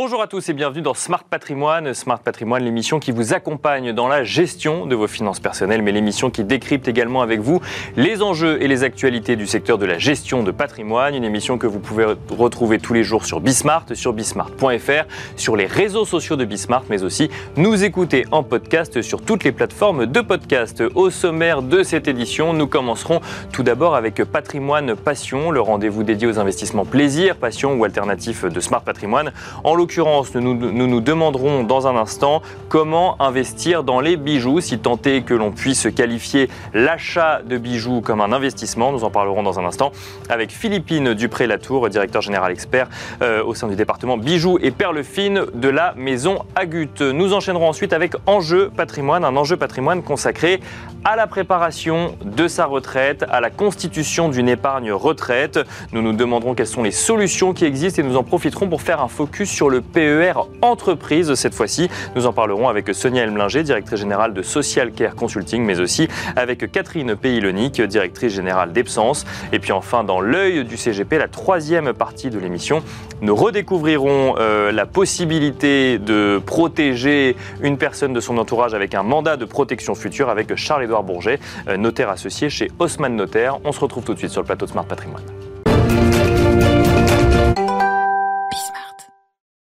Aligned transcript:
Bonjour 0.00 0.22
à 0.22 0.28
tous 0.28 0.48
et 0.48 0.52
bienvenue 0.52 0.80
dans 0.80 0.94
Smart 0.94 1.24
Patrimoine. 1.24 1.92
Smart 1.92 2.20
Patrimoine, 2.20 2.62
l'émission 2.62 3.00
qui 3.00 3.10
vous 3.10 3.34
accompagne 3.34 3.92
dans 3.92 4.06
la 4.06 4.22
gestion 4.22 4.86
de 4.86 4.94
vos 4.94 5.08
finances 5.08 5.40
personnelles, 5.40 5.82
mais 5.82 5.90
l'émission 5.90 6.30
qui 6.30 6.44
décrypte 6.44 6.86
également 6.86 7.20
avec 7.20 7.40
vous 7.40 7.60
les 7.96 8.22
enjeux 8.22 8.62
et 8.62 8.68
les 8.68 8.84
actualités 8.84 9.34
du 9.34 9.48
secteur 9.48 9.76
de 9.76 9.86
la 9.86 9.98
gestion 9.98 10.44
de 10.44 10.52
patrimoine. 10.52 11.16
Une 11.16 11.24
émission 11.24 11.58
que 11.58 11.66
vous 11.66 11.80
pouvez 11.80 12.06
retrouver 12.30 12.78
tous 12.78 12.94
les 12.94 13.02
jours 13.02 13.24
sur 13.24 13.40
Bismart, 13.40 13.86
sur 13.94 14.12
bismart.fr, 14.12 15.08
sur 15.34 15.56
les 15.56 15.66
réseaux 15.66 16.04
sociaux 16.04 16.36
de 16.36 16.44
Bismart, 16.44 16.84
mais 16.88 17.02
aussi 17.02 17.28
nous 17.56 17.82
écouter 17.82 18.24
en 18.30 18.44
podcast 18.44 19.02
sur 19.02 19.20
toutes 19.20 19.42
les 19.42 19.50
plateformes 19.50 20.06
de 20.06 20.20
podcast. 20.20 20.80
Au 20.94 21.10
sommaire 21.10 21.60
de 21.60 21.82
cette 21.82 22.06
édition, 22.06 22.52
nous 22.52 22.68
commencerons 22.68 23.20
tout 23.52 23.64
d'abord 23.64 23.96
avec 23.96 24.22
Patrimoine 24.22 24.94
Passion, 24.94 25.50
le 25.50 25.60
rendez-vous 25.60 26.04
dédié 26.04 26.28
aux 26.28 26.38
investissements 26.38 26.84
plaisir, 26.84 27.34
passion 27.34 27.74
ou 27.74 27.82
alternatif 27.82 28.44
de 28.44 28.60
Smart 28.60 28.82
Patrimoine. 28.82 29.32
L'occurrence, 29.88 30.34
nous, 30.34 30.52
nous, 30.52 31.00
demanderons 31.00 31.64
dans 31.64 31.86
un 31.86 31.96
instant 31.96 32.42
comment 32.68 33.16
investir 33.22 33.84
dans 33.84 34.00
les 34.00 34.18
bijoux, 34.18 34.60
si 34.60 34.78
tant 34.78 34.98
est 35.06 35.22
que 35.22 35.32
l'on 35.32 35.50
puisse 35.50 35.88
qualifier 35.96 36.50
l'achat 36.74 37.40
de 37.42 37.56
bijoux 37.56 38.02
comme 38.02 38.20
un 38.20 38.32
investissement. 38.32 38.92
Nous 38.92 39.04
en 39.04 39.10
parlerons 39.10 39.42
dans 39.42 39.58
un 39.58 39.64
instant 39.64 39.90
avec 40.28 40.50
Philippine 40.50 41.14
Dupré-Latour, 41.14 41.88
directeur 41.88 42.20
général 42.20 42.52
expert 42.52 42.90
euh, 43.22 43.42
au 43.42 43.54
sein 43.54 43.66
du 43.66 43.76
département 43.76 44.18
bijoux 44.18 44.58
et 44.60 44.72
perles 44.72 45.02
fines 45.02 45.46
de 45.54 45.68
la 45.70 45.94
maison 45.96 46.40
Agut. 46.54 47.00
Nous 47.00 47.32
enchaînerons 47.32 47.70
ensuite 47.70 47.94
avec 47.94 48.12
Enjeu 48.26 48.68
patrimoine, 48.68 49.24
un 49.24 49.36
enjeu 49.36 49.56
patrimoine 49.56 50.02
consacré 50.02 50.60
à 51.04 51.16
la 51.16 51.26
préparation 51.26 52.14
de 52.22 52.46
sa 52.46 52.66
retraite, 52.66 53.24
à 53.30 53.40
la 53.40 53.48
constitution 53.48 54.28
d'une 54.28 54.50
épargne 54.50 54.92
retraite. 54.92 55.58
Nous 55.92 56.02
nous 56.02 56.12
demanderons 56.12 56.54
quelles 56.54 56.66
sont 56.66 56.82
les 56.82 56.90
solutions 56.90 57.54
qui 57.54 57.64
existent 57.64 58.02
et 58.02 58.04
nous 58.04 58.16
en 58.18 58.24
profiterons 58.24 58.68
pour 58.68 58.82
faire 58.82 59.00
un 59.00 59.08
focus 59.08 59.48
sur 59.48 59.70
le 59.70 59.77
PER 59.80 60.32
entreprise 60.62 61.34
cette 61.34 61.54
fois-ci. 61.54 61.88
Nous 62.14 62.26
en 62.26 62.32
parlerons 62.32 62.68
avec 62.68 62.94
Sonia 62.94 63.22
Elmlinger, 63.22 63.62
directrice 63.62 64.00
générale 64.00 64.34
de 64.34 64.42
Social 64.42 64.92
Care 64.92 65.14
Consulting, 65.14 65.64
mais 65.64 65.80
aussi 65.80 66.08
avec 66.36 66.70
Catherine 66.70 67.16
Paylonic, 67.16 67.80
directrice 67.82 68.32
générale 68.32 68.72
d'Epsens. 68.72 69.24
Et 69.52 69.58
puis 69.58 69.72
enfin, 69.72 70.04
dans 70.04 70.20
l'œil 70.20 70.64
du 70.64 70.76
CGP, 70.76 71.18
la 71.18 71.28
troisième 71.28 71.92
partie 71.92 72.30
de 72.30 72.38
l'émission, 72.38 72.82
nous 73.20 73.34
redécouvrirons 73.34 74.34
euh, 74.38 74.72
la 74.72 74.86
possibilité 74.86 75.98
de 75.98 76.40
protéger 76.44 77.36
une 77.62 77.78
personne 77.78 78.12
de 78.12 78.20
son 78.20 78.38
entourage 78.38 78.74
avec 78.74 78.94
un 78.94 79.02
mandat 79.02 79.36
de 79.36 79.44
protection 79.44 79.94
future 79.94 80.28
avec 80.28 80.54
Charles-Édouard 80.54 81.02
Bourget, 81.02 81.40
euh, 81.68 81.76
notaire 81.76 82.10
associé 82.10 82.50
chez 82.50 82.70
Haussmann 82.78 83.14
Notaire. 83.14 83.58
On 83.64 83.72
se 83.72 83.80
retrouve 83.80 84.04
tout 84.04 84.14
de 84.14 84.18
suite 84.18 84.30
sur 84.30 84.42
le 84.42 84.46
plateau 84.46 84.66
de 84.66 84.70
Smart 84.70 84.84
Patrimoine. 84.84 85.37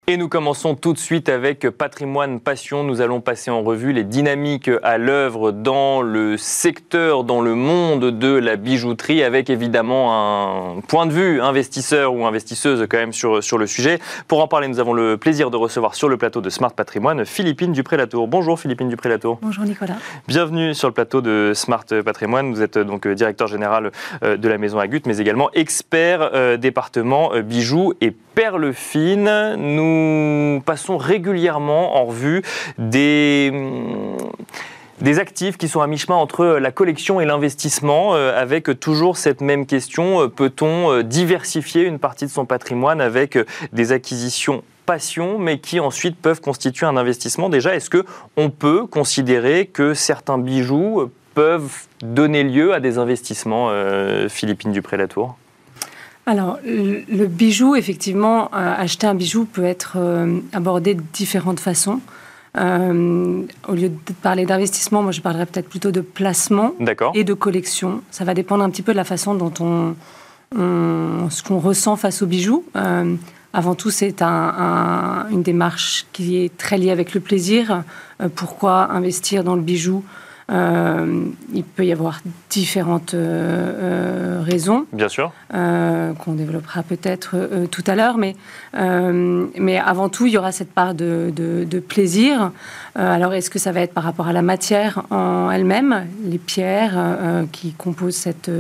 Et 0.08 0.18
nous 0.18 0.28
commençons 0.28 0.76
tout 0.76 0.92
de 0.92 0.98
suite 0.98 1.30
avec 1.30 1.70
Patrimoine 1.70 2.42
Passion. 2.42 2.84
Nous 2.84 3.00
allons 3.00 3.22
passer 3.22 3.50
en 3.50 3.62
revue 3.62 3.94
les 3.94 4.04
dynamiques 4.04 4.70
à 4.84 4.98
l'œuvre 4.98 5.52
dans 5.52 6.02
le 6.02 6.36
secteur, 6.36 7.24
dans 7.24 7.40
le 7.40 7.56
monde 7.56 8.20
de 8.20 8.34
la 8.34 8.58
bijouterie, 8.58 9.24
avec 9.24 9.50
évidemment 9.50 10.76
un 10.76 10.82
point 10.82 11.06
de 11.06 11.14
vue 11.14 11.40
investisseur 11.40 12.14
ou 12.14 12.26
investisseuse 12.26 12.88
quand 12.90 12.98
même 12.98 13.14
sur, 13.14 13.42
sur 13.44 13.58
le 13.60 13.68
sujet. 13.68 14.00
Pour 14.28 14.44
en 14.44 14.50
parler, 14.50 14.68
nous 14.68 14.80
avons 14.80 14.92
le 14.92 15.18
plaisir 15.18 15.50
de 15.50 15.56
recevoir 15.56 15.96
sur 15.96 16.10
le 16.10 16.18
plateau 16.18 16.42
de 16.42 16.50
Smart 16.50 16.74
Patrimoine 16.74 17.24
Philippine 17.24 17.72
Dupré-Latour. 17.72 18.28
Bonjour 18.28 18.60
Philippine 18.60 18.90
Dupré-Latour. 18.90 19.40
Bonjour 19.42 19.64
Nicolas. 19.64 19.96
Bienvenue 20.28 20.74
sur 20.74 20.90
le 20.90 20.94
plateau 20.94 21.22
de 21.22 21.54
Smart 21.56 21.86
Patrimoine. 22.04 22.52
Vous 22.52 22.64
êtes 22.64 22.80
donc 22.80 23.08
directeur 23.08 23.48
général 23.48 23.92
euh, 24.24 24.36
de 24.36 24.50
la 24.50 24.58
maison 24.58 24.80
Agut, 24.80 25.04
mais 25.06 25.20
également 25.20 25.52
expert 25.54 26.32
euh, 26.34 26.58
département 26.58 27.34
euh, 27.34 27.44
bijoux 27.44 27.94
et 28.02 28.12
perles 28.12 28.74
fines. 28.74 29.56
Nous 29.58 29.91
nous 29.92 30.62
passons 30.62 30.98
régulièrement 30.98 31.98
en 31.98 32.06
revue 32.06 32.42
des 32.78 33.52
des 35.02 35.18
actifs 35.18 35.58
qui 35.58 35.68
sont 35.68 35.82
à 35.82 35.88
mi-chemin 35.88 36.16
entre 36.16 36.46
la 36.46 36.72
collection 36.72 37.20
et 37.20 37.26
l'investissement, 37.26 38.14
euh, 38.14 38.40
avec 38.40 38.80
toujours 38.80 39.18
cette 39.18 39.42
même 39.42 39.66
question, 39.66 40.22
euh, 40.22 40.28
peut-on 40.28 40.92
euh, 40.92 41.04
diversifier 41.04 41.84
une 41.86 41.98
partie 41.98 42.26
de 42.26 42.30
son 42.30 42.46
patrimoine 42.46 43.02
avec 43.02 43.38
des 43.74 43.92
acquisitions 43.92 44.64
passion, 44.86 45.40
mais 45.40 45.60
qui 45.60 45.80
ensuite 45.80 46.18
peuvent 46.18 46.42
constituer 46.42 46.86
un 46.86 46.98
investissement 46.98 47.50
Déjà, 47.50 47.76
est-ce 47.76 47.90
que 47.90 48.06
on 48.38 48.50
peut 48.50 48.86
considérer 48.86 49.66
que 49.66 49.94
certains 49.94 50.38
bijoux 50.38 51.10
peuvent 51.34 51.88
donner 52.02 52.44
lieu 52.44 52.74
à 52.74 52.80
des 52.80 52.98
investissements, 52.98 53.72
Philippine 54.28 54.72
Dupré-Latour? 54.72 55.38
Alors, 56.26 56.60
le 56.64 57.26
bijou, 57.26 57.76
effectivement, 57.76 58.46
euh, 58.54 58.74
acheter 58.78 59.08
un 59.08 59.16
bijou 59.16 59.46
peut 59.46 59.64
être 59.64 59.94
euh, 59.96 60.40
abordé 60.54 60.94
de 60.94 61.02
différentes 61.14 61.60
façons. 61.60 62.00
Euh, 62.58 63.42
au 63.68 63.74
lieu 63.74 63.90
de 63.90 64.14
parler 64.22 64.46
d'investissement, 64.46 65.02
moi 65.02 65.14
je 65.14 65.22
parlerais 65.22 65.46
peut-être 65.46 65.70
plutôt 65.70 65.92
de 65.92 66.02
placement 66.02 66.74
et 67.14 67.24
de 67.24 67.34
collection. 67.34 68.02
Ça 68.12 68.26
va 68.26 68.34
dépendre 68.34 68.64
un 68.64 68.70
petit 68.70 68.82
peu 68.82 68.92
de 68.92 68.98
la 68.98 69.06
façon 69.06 69.36
dont 69.36 69.54
on, 69.62 69.96
ce 71.30 71.44
qu'on 71.44 71.60
ressent 71.60 71.96
face 71.96 72.22
au 72.22 72.26
bijou. 72.26 72.66
avant 73.54 73.76
tout, 73.76 73.90
c'est 73.90 74.22
une 74.22 75.44
démarche 75.44 76.06
qui 76.12 76.44
est 76.44 76.56
très 76.58 76.78
liée 76.78 76.92
avec 76.92 77.14
le 77.14 77.22
plaisir. 77.22 77.84
pourquoi 78.36 78.92
investir 78.92 79.46
dans 79.46 79.56
le 79.56 79.62
bijou? 79.62 80.04
Euh, 80.52 81.26
il 81.54 81.64
peut 81.64 81.86
y 81.86 81.92
avoir 81.92 82.20
différentes 82.50 83.14
euh, 83.14 84.40
euh, 84.40 84.42
raisons. 84.44 84.86
Bien 84.92 85.08
sûr. 85.08 85.32
qu'on 85.50 86.34
développera 86.34 86.84
peut-être 86.84 87.36
tout 87.72 87.84
à 87.88 87.96
l'heure. 87.96 88.18
Mais, 88.18 88.36
mais 88.74 89.78
avant 89.78 90.10
tout, 90.10 90.26
il 90.26 90.34
y 90.34 90.38
aura 90.38 90.52
cette 90.52 90.72
part 90.72 90.94
de, 90.94 91.32
de, 91.36 91.80
plaisir. 91.80 92.52
alors, 92.96 93.34
est-ce 93.34 93.50
que 93.50 93.60
ça 93.60 93.72
va 93.72 93.82
être 93.82 93.94
par 93.94 94.04
rapport 94.04 94.28
à 94.28 94.34
la 94.34 94.42
matière 94.42 95.04
en 95.10 95.50
elle-même, 95.52 96.06
les 96.26 96.38
pierres 96.38 96.98
qui 97.52 97.74
composent 97.74 98.16
cette, 98.16 98.52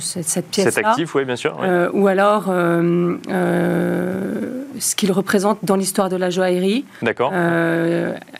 cette, 0.00 0.46
pièce-là 0.46 0.70
Cet 0.70 0.84
actif, 0.84 1.14
oui, 1.14 1.24
bien 1.24 1.36
sûr. 1.36 1.58
ou 1.92 2.06
alors 2.06 2.44
ce 4.78 4.96
qu'il 4.96 5.12
représente 5.12 5.58
dans 5.62 5.76
l'histoire 5.76 6.08
de 6.08 6.16
la 6.16 6.30
joaillerie. 6.30 6.84
D'accord. 7.02 7.32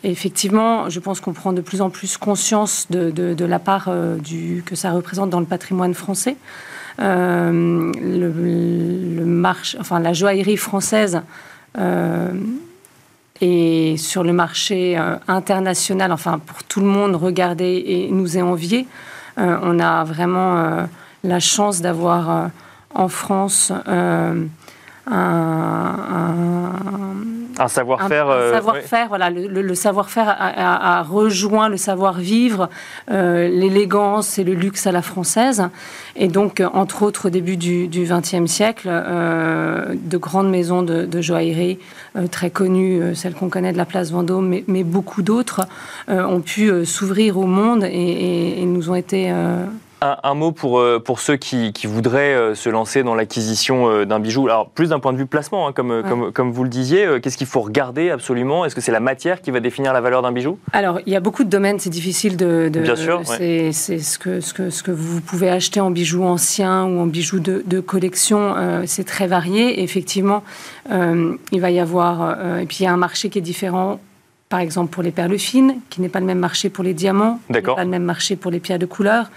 effectivement, 0.02 0.88
je 0.88 1.00
pense 1.00 1.20
qu'on 1.20 1.32
prend 1.32 1.52
de 1.52 1.60
plus 1.60 1.82
en 1.82 1.90
plus 1.90 2.16
conscience 2.22 2.86
de, 2.88 3.44
la 3.44 3.58
part 3.58 3.86
euh, 3.88 4.16
du, 4.16 4.62
que 4.64 4.76
ça 4.76 4.92
représente 4.92 5.28
dans 5.28 5.40
le 5.40 5.46
patrimoine 5.46 5.92
français. 5.92 6.36
Euh, 7.00 7.92
le, 8.00 9.24
marche, 9.24 9.76
enfin, 9.80 9.98
la 9.98 10.12
joaillerie 10.12 10.56
française 10.56 11.20
euh, 11.78 12.30
est 13.40 13.96
sur 13.96 14.22
le 14.22 14.32
marché 14.32 14.96
international, 15.26 16.12
enfin 16.12 16.38
pour 16.38 16.62
tout 16.62 16.80
le 16.80 16.86
monde 16.86 17.16
regarder 17.16 17.82
et 17.86 18.08
nous 18.10 18.38
est 18.38 18.42
envié. 18.42 18.86
on 19.36 19.80
a 19.80 20.04
vraiment 20.04 20.86
la 21.24 21.40
chance 21.40 21.80
d'avoir 21.80 22.50
en 22.94 23.08
France 23.08 23.72
un, 25.06 26.72
savoir-faire. 27.68 28.28
Euh, 28.28 28.52
savoir-faire, 28.52 29.08
voilà, 29.08 29.30
le, 29.30 29.74
savoir-faire 29.74 30.28
a, 30.28 31.02
rejoint 31.02 31.68
le 31.68 31.76
savoir-vivre, 31.76 32.68
euh, 33.10 33.48
l'élégance 33.48 34.38
et 34.38 34.44
le 34.44 34.54
luxe 34.54 34.86
à 34.86 34.92
la 34.92 35.02
française. 35.02 35.68
Et 36.16 36.28
donc, 36.28 36.62
entre 36.72 37.02
autres, 37.02 37.26
au 37.26 37.30
début 37.30 37.56
du 37.56 37.88
XXe 37.88 38.46
siècle, 38.46 38.88
euh, 38.90 39.94
de 39.94 40.16
grandes 40.16 40.50
maisons 40.50 40.82
de, 40.82 41.20
joaillerie 41.20 41.78
très 42.30 42.50
connues, 42.50 43.14
celles 43.14 43.34
qu'on 43.34 43.48
connaît 43.48 43.72
de 43.72 43.78
la 43.78 43.84
place 43.84 44.10
Vendôme, 44.10 44.60
mais, 44.66 44.84
beaucoup 44.84 45.22
d'autres, 45.22 45.62
ont 46.08 46.40
pu 46.40 46.84
s'ouvrir 46.84 47.38
au 47.38 47.46
monde 47.46 47.84
et, 47.84 48.60
et, 48.60 48.66
nous 48.66 48.90
ont 48.90 48.94
été 48.94 49.32
un, 50.02 50.34
mot 50.34 50.52
pour, 50.52 50.78
euh, 50.78 50.98
pour 50.98 51.20
ceux 51.20 51.36
qui, 51.36 51.72
voudraient 51.84 52.34
euh, 52.34 52.54
se 52.54 52.68
lancer 52.68 53.02
dans 53.02 53.14
l'acquisition 53.14 53.88
euh, 53.88 54.04
d'un 54.04 54.20
bijou. 54.20 54.46
Alors, 54.46 54.70
plus 54.70 54.90
d'un 54.90 55.00
point 55.00 55.12
de 55.12 55.18
vue 55.18 55.26
placement, 55.26 55.68
hein, 55.68 55.72
comme, 55.72 56.02
comme, 56.08 56.32
comme, 56.32 56.52
vous 56.52 56.64
le 56.64 56.68
disiez, 56.68 57.20
qu'est-ce 57.22 57.36
qu'il 57.36 57.46
faut 57.46 57.60
regarder 57.60 58.10
absolument? 58.10 58.64
Est-ce 58.64 58.74
que 58.74 58.80
c'est 58.80 58.92
la 58.92 59.00
matière 59.00 59.40
qui 59.40 59.50
va 59.50 59.60
définir 59.60 59.92
la 59.92 60.00
valeur 60.00 60.22
d'un 60.22 60.32
bijou? 60.32 60.58
Alors, 60.72 61.00
il 61.06 61.12
y 61.12 61.16
a 61.16 61.20
beaucoup 61.20 61.44
de 61.44 61.50
domaines, 61.50 61.78
c'est 61.78 61.90
difficile 61.90 62.36
de. 62.36 62.70
Bien 62.72 62.96
sûr. 62.96 63.22
C'est 63.24 63.72
ce, 63.72 64.18
que, 64.18 64.40
ce, 64.40 64.52
que, 64.54 64.70
ce 64.70 64.82
que 64.82 64.90
vous 64.90 65.20
pouvez 65.20 65.48
acheter 65.48 65.80
en 65.80 65.90
bijoux 65.90 66.24
anciens 66.24 66.84
ou 66.84 67.00
en 67.00 67.06
bijoux 67.06 67.40
de, 67.40 67.62
de 67.66 67.80
collection, 67.80 68.54
c'est 68.86 69.04
très 69.04 69.26
varié. 69.26 69.82
effectivement, 69.82 70.42
il 70.90 71.60
va 71.60 71.70
y 71.70 71.80
avoir. 71.80 72.58
et 72.58 72.66
puis, 72.66 72.78
il 72.80 72.84
y 72.84 72.86
a 72.86 72.92
un 72.92 72.96
marché 72.96 73.28
qui 73.28 73.38
est 73.38 73.42
différent 73.42 74.00
par 74.52 74.60
exemple 74.60 74.90
pour 74.90 75.02
les 75.02 75.12
perles 75.12 75.38
fines, 75.38 75.80
qui 75.88 76.02
n'est 76.02 76.10
pas 76.10 76.20
le 76.20 76.26
même 76.26 76.38
marché 76.38 76.68
pour 76.68 76.84
les 76.84 76.92
diamants, 76.92 77.40
qui 77.46 77.52
n'est 77.54 77.62
pas 77.62 77.84
le 77.84 77.88
même 77.88 78.02
marché 78.02 78.36
pour 78.36 78.50
les 78.50 78.60
pierres 78.60 78.78
de 78.78 78.84
couleur, 78.84 79.30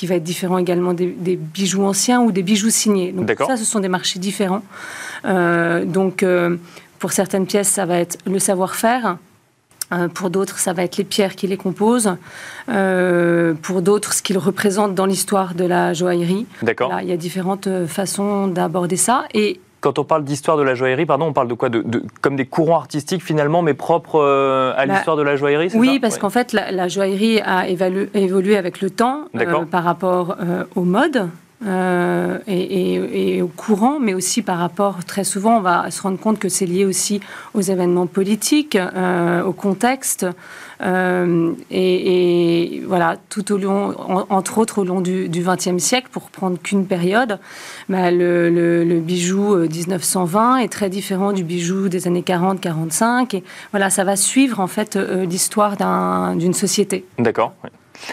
qui 0.00 0.06
va 0.06 0.14
être 0.14 0.24
différent 0.24 0.56
également 0.56 0.94
des, 0.94 1.36
bijoux 1.36 1.84
anciens 1.84 2.22
ou 2.22 2.32
des 2.32 2.42
bijoux 2.42 2.70
signés. 2.70 3.12
Donc 3.12 3.30
ça, 3.38 3.58
ce 3.58 3.66
sont 3.66 3.80
des 3.80 3.90
marchés 3.90 4.18
différents. 4.18 4.62
Euh, 5.26 5.84
donc 5.84 6.22
euh, 6.22 6.56
pour 6.98 7.12
certaines 7.12 7.44
pièces, 7.44 7.68
ça 7.68 7.84
va 7.84 7.98
être 7.98 8.16
le 8.24 8.38
savoir-faire. 8.38 9.18
Euh, 9.92 10.08
pour 10.08 10.30
d'autres, 10.30 10.58
ça 10.58 10.72
va 10.72 10.84
être 10.84 10.96
les 10.96 11.04
pierres 11.04 11.36
qui 11.36 11.46
les 11.48 11.58
composent. 11.58 12.16
pour 12.66 13.82
d'autres, 13.82 14.14
ce 14.14 14.22
qu'ils 14.22 14.38
représentent 14.38 14.94
dans 14.94 15.04
l'histoire 15.04 15.54
de 15.54 15.64
la 15.64 15.92
joaillerie. 15.92 16.46
D'accord. 16.62 16.98
il 17.02 17.08
y 17.10 17.12
a 17.12 17.18
différentes 17.18 17.68
façons 17.86 18.46
d'aborder 18.46 18.96
ça. 18.96 19.26
Et 19.34 19.60
Quand 19.80 19.98
on 19.98 20.04
parle 20.04 20.24
d'histoire 20.24 20.56
de 20.56 20.62
la 20.62 20.74
joaillerie, 20.74 21.06
pardon, 21.06 21.26
on 21.26 21.32
parle 21.32 21.48
de 21.48 21.54
quoi 21.54 21.68
de, 21.68 22.02
Comme 22.20 22.36
des 22.36 22.46
courants 22.46 22.76
artistiques 22.76 23.22
finalement, 23.22 23.62
mais 23.62 23.74
propres 23.74 24.20
euh, 24.20 24.72
à 24.76 24.86
bah, 24.86 24.94
l'histoire 24.94 25.16
de 25.16 25.22
la 25.22 25.36
joaillerie 25.36 25.70
Oui, 25.74 25.98
parce 25.98 26.18
qu'en 26.18 26.30
fait, 26.30 26.52
la, 26.52 26.88
joaillerie 26.88 27.40
a 27.40 27.68
évolué 27.68 28.56
avec 28.56 28.80
le 28.80 28.90
temps 28.90 29.24
euh, 29.36 29.64
par 29.64 29.84
rapport 29.84 30.36
aux 30.74 30.84
modes. 30.84 31.28
et, 32.46 33.42
au 33.42 33.48
courant, 33.48 33.98
mais 34.00 34.14
aussi 34.14 34.42
par 34.42 34.58
rapport, 34.58 35.04
très 35.04 35.24
souvent, 35.24 35.56
on 35.58 35.60
va 35.60 35.90
se 35.90 36.02
rendre 36.02 36.18
compte 36.18 36.38
que 36.38 36.48
c'est 36.48 36.66
lié 36.66 36.84
aussi 36.84 37.20
aux 37.54 37.62
événements 37.62 38.06
politiques, 38.06 38.78
au 39.46 39.52
contexte. 39.52 40.26
Euh, 40.82 41.52
et, 41.70 42.82
voilà, 42.86 43.16
tout 43.28 43.52
au 43.52 43.58
long, 43.58 43.94
entre 44.30 44.58
autres 44.58 44.78
au 44.78 44.84
long 44.84 45.00
du 45.00 45.28
XXe 45.28 45.78
siècle, 45.78 46.08
pour 46.10 46.30
prendre 46.30 46.58
qu'une 46.58 46.86
période, 46.86 47.38
bah, 47.88 48.10
le, 48.10 49.00
bijou 49.00 49.56
1920 49.56 50.54
euh, 50.60 50.64
est 50.64 50.68
très 50.68 50.88
différent 50.88 51.32
du 51.32 51.44
bijou 51.44 51.88
des 51.88 52.06
années 52.06 52.22
40-45. 52.22 53.36
Et 53.36 53.44
voilà, 53.72 53.90
ça 53.90 54.04
va 54.04 54.16
suivre 54.16 54.60
en 54.60 54.66
fait 54.66 54.96
euh, 54.96 55.24
l'histoire 55.24 55.76
d'une 56.36 56.54
société. 56.54 57.04
D'accord. 57.18 57.52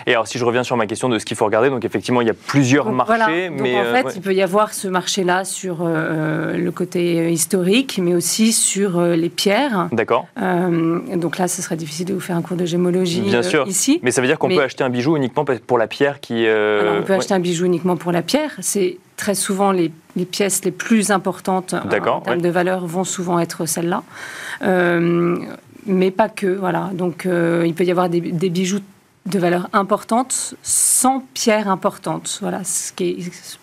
Et 0.06 0.12
alors, 0.12 0.28
si 0.28 0.38
je 0.38 0.46
reviens 0.46 0.64
sur 0.64 0.78
ma 0.78 0.86
question 0.86 1.10
de 1.10 1.20
ce 1.20 1.26
qu'il 1.26 1.38
faut 1.38 1.46
regarder, 1.46 1.70
donc 1.70 1.86
effectivement, 1.86 2.22
il 2.22 2.28
y 2.28 2.30
a 2.30 2.34
plusieurs 2.34 2.92
marchés. 2.92 3.50
mais 3.50 3.76
en 3.76 3.84
euh, 3.84 3.94
fait, 3.94 4.16
il 4.16 4.22
peut 4.22 4.34
y 4.34 4.42
avoir 4.42 4.74
ce 4.74 4.88
marché-là 4.88 5.46
sur 5.46 5.80
euh, 5.82 6.58
le 6.58 6.72
côté 6.72 7.32
historique, 7.32 8.00
mais 8.02 8.14
aussi 8.14 8.54
sur 8.54 9.00
euh, 9.00 9.16
les 9.16 9.30
pierres. 9.30 9.90
D'accord. 9.92 10.28
donc 10.38 11.38
là, 11.38 11.48
ce 11.48 11.62
serait 11.62 11.76
difficile 11.76 12.06
de 12.06 12.14
vous 12.14 12.20
faire 12.20 12.36
un 12.36 12.42
cours 12.42 12.58
de 12.58 12.66
gémologie 12.66 13.22
Bien 13.22 13.44
sûr. 13.44 13.68
ici. 13.68 14.00
Mais 14.04 14.12
ça 14.12 14.22
veut 14.22 14.28
dire 14.28 14.40
qu'on 14.40 14.50
peut 14.50 14.62
acheter 14.62 14.84
un 14.84 14.90
bijou 14.90 15.18
uniquement 15.18 15.46
pour 15.46 15.78
la 15.78 15.88
pierre 15.88 16.20
qui. 16.20 16.46
Alors, 16.46 16.98
on 17.00 17.04
peut 17.04 17.14
acheter 17.14 17.34
un 17.34 17.40
bijou 17.40 17.66
uniquement 17.66 17.98
pour 17.98 18.12
la 18.12 18.22
pierre. 18.22 18.52
C'est 18.60 18.98
très 19.16 19.36
souvent 19.36 19.72
les, 19.72 19.92
pièces 20.26 20.64
les 20.64 20.72
plus 20.72 21.12
importantes 21.12 21.74
en 21.74 22.22
termes 22.22 22.42
de 22.42 22.50
valeur 22.50 22.86
vont 22.86 23.04
souvent 23.04 23.40
être 23.40 23.66
celles-là. 23.66 24.04
mais 25.86 26.12
pas 26.12 26.30
que, 26.30 26.48
voilà. 26.48 26.90
Donc, 26.94 27.26
il 27.26 27.74
peut 27.74 27.84
y 27.84 27.92
avoir 27.92 28.10
des, 28.10 28.22
des 28.22 28.50
bijoux 28.50 28.80
de 29.28 29.40
valeur 29.40 29.70
importante 29.74 30.56
sans 30.64 31.24
pierre 31.34 31.70
importante. 31.70 32.40
Voilà, 32.42 32.64
ce 32.64 32.92
qui 32.94 33.10
est 33.10 33.58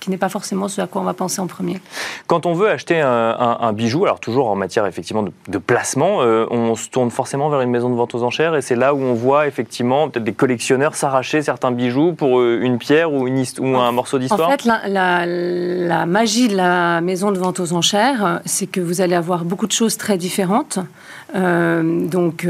qui 0.00 0.10
n'est 0.10 0.16
pas 0.16 0.28
forcément 0.28 0.68
ce 0.68 0.80
à 0.80 0.86
quoi 0.86 1.02
on 1.02 1.04
va 1.04 1.14
penser 1.14 1.40
en 1.40 1.46
premier. 1.46 1.80
Quand 2.26 2.46
on 2.46 2.54
veut 2.54 2.68
acheter 2.68 3.00
un, 3.00 3.72
bijou, 3.72 4.04
alors 4.04 4.20
toujours 4.20 4.48
en 4.48 4.56
matière 4.56 4.86
effectivement 4.86 5.24
de, 5.48 5.58
placement, 5.58 6.22
euh, 6.22 6.46
on 6.50 6.74
se 6.76 6.88
tourne 6.88 7.10
forcément 7.10 7.48
vers 7.48 7.60
une 7.60 7.70
maison 7.70 7.90
de 7.90 7.94
vente 7.94 8.14
aux 8.14 8.22
enchères 8.22 8.54
et 8.54 8.62
c'est 8.62 8.76
là 8.76 8.94
où 8.94 8.98
on 8.98 9.14
voit 9.14 9.46
effectivement 9.46 10.08
peut-être 10.08 10.24
des 10.24 10.32
collectionneurs 10.32 10.94
s'arracher 10.94 11.42
certains 11.42 11.70
bijoux 11.70 12.12
pour 12.12 12.40
euh, 12.40 12.60
une 12.62 12.78
pierre 12.78 13.12
ou, 13.12 13.26
une 13.26 13.44
ou 13.58 13.76
un 13.76 13.92
morceau 13.92 14.18
d'histoire. 14.18 14.48
En 14.48 14.52
fait, 14.52 14.64
la, 14.64 16.06
magie 16.06 16.48
de 16.48 16.56
la 16.56 17.00
maison 17.00 17.30
de 17.30 17.38
vente 17.38 17.60
aux 17.60 17.72
enchères, 17.72 18.40
c'est 18.44 18.66
que 18.66 18.80
vous 18.80 19.00
allez 19.00 19.14
avoir 19.14 19.44
beaucoup 19.44 19.66
de 19.66 19.72
choses 19.72 19.96
très 19.96 20.16
différentes, 20.16 20.78
euh, 21.27 21.27
donc 21.34 22.46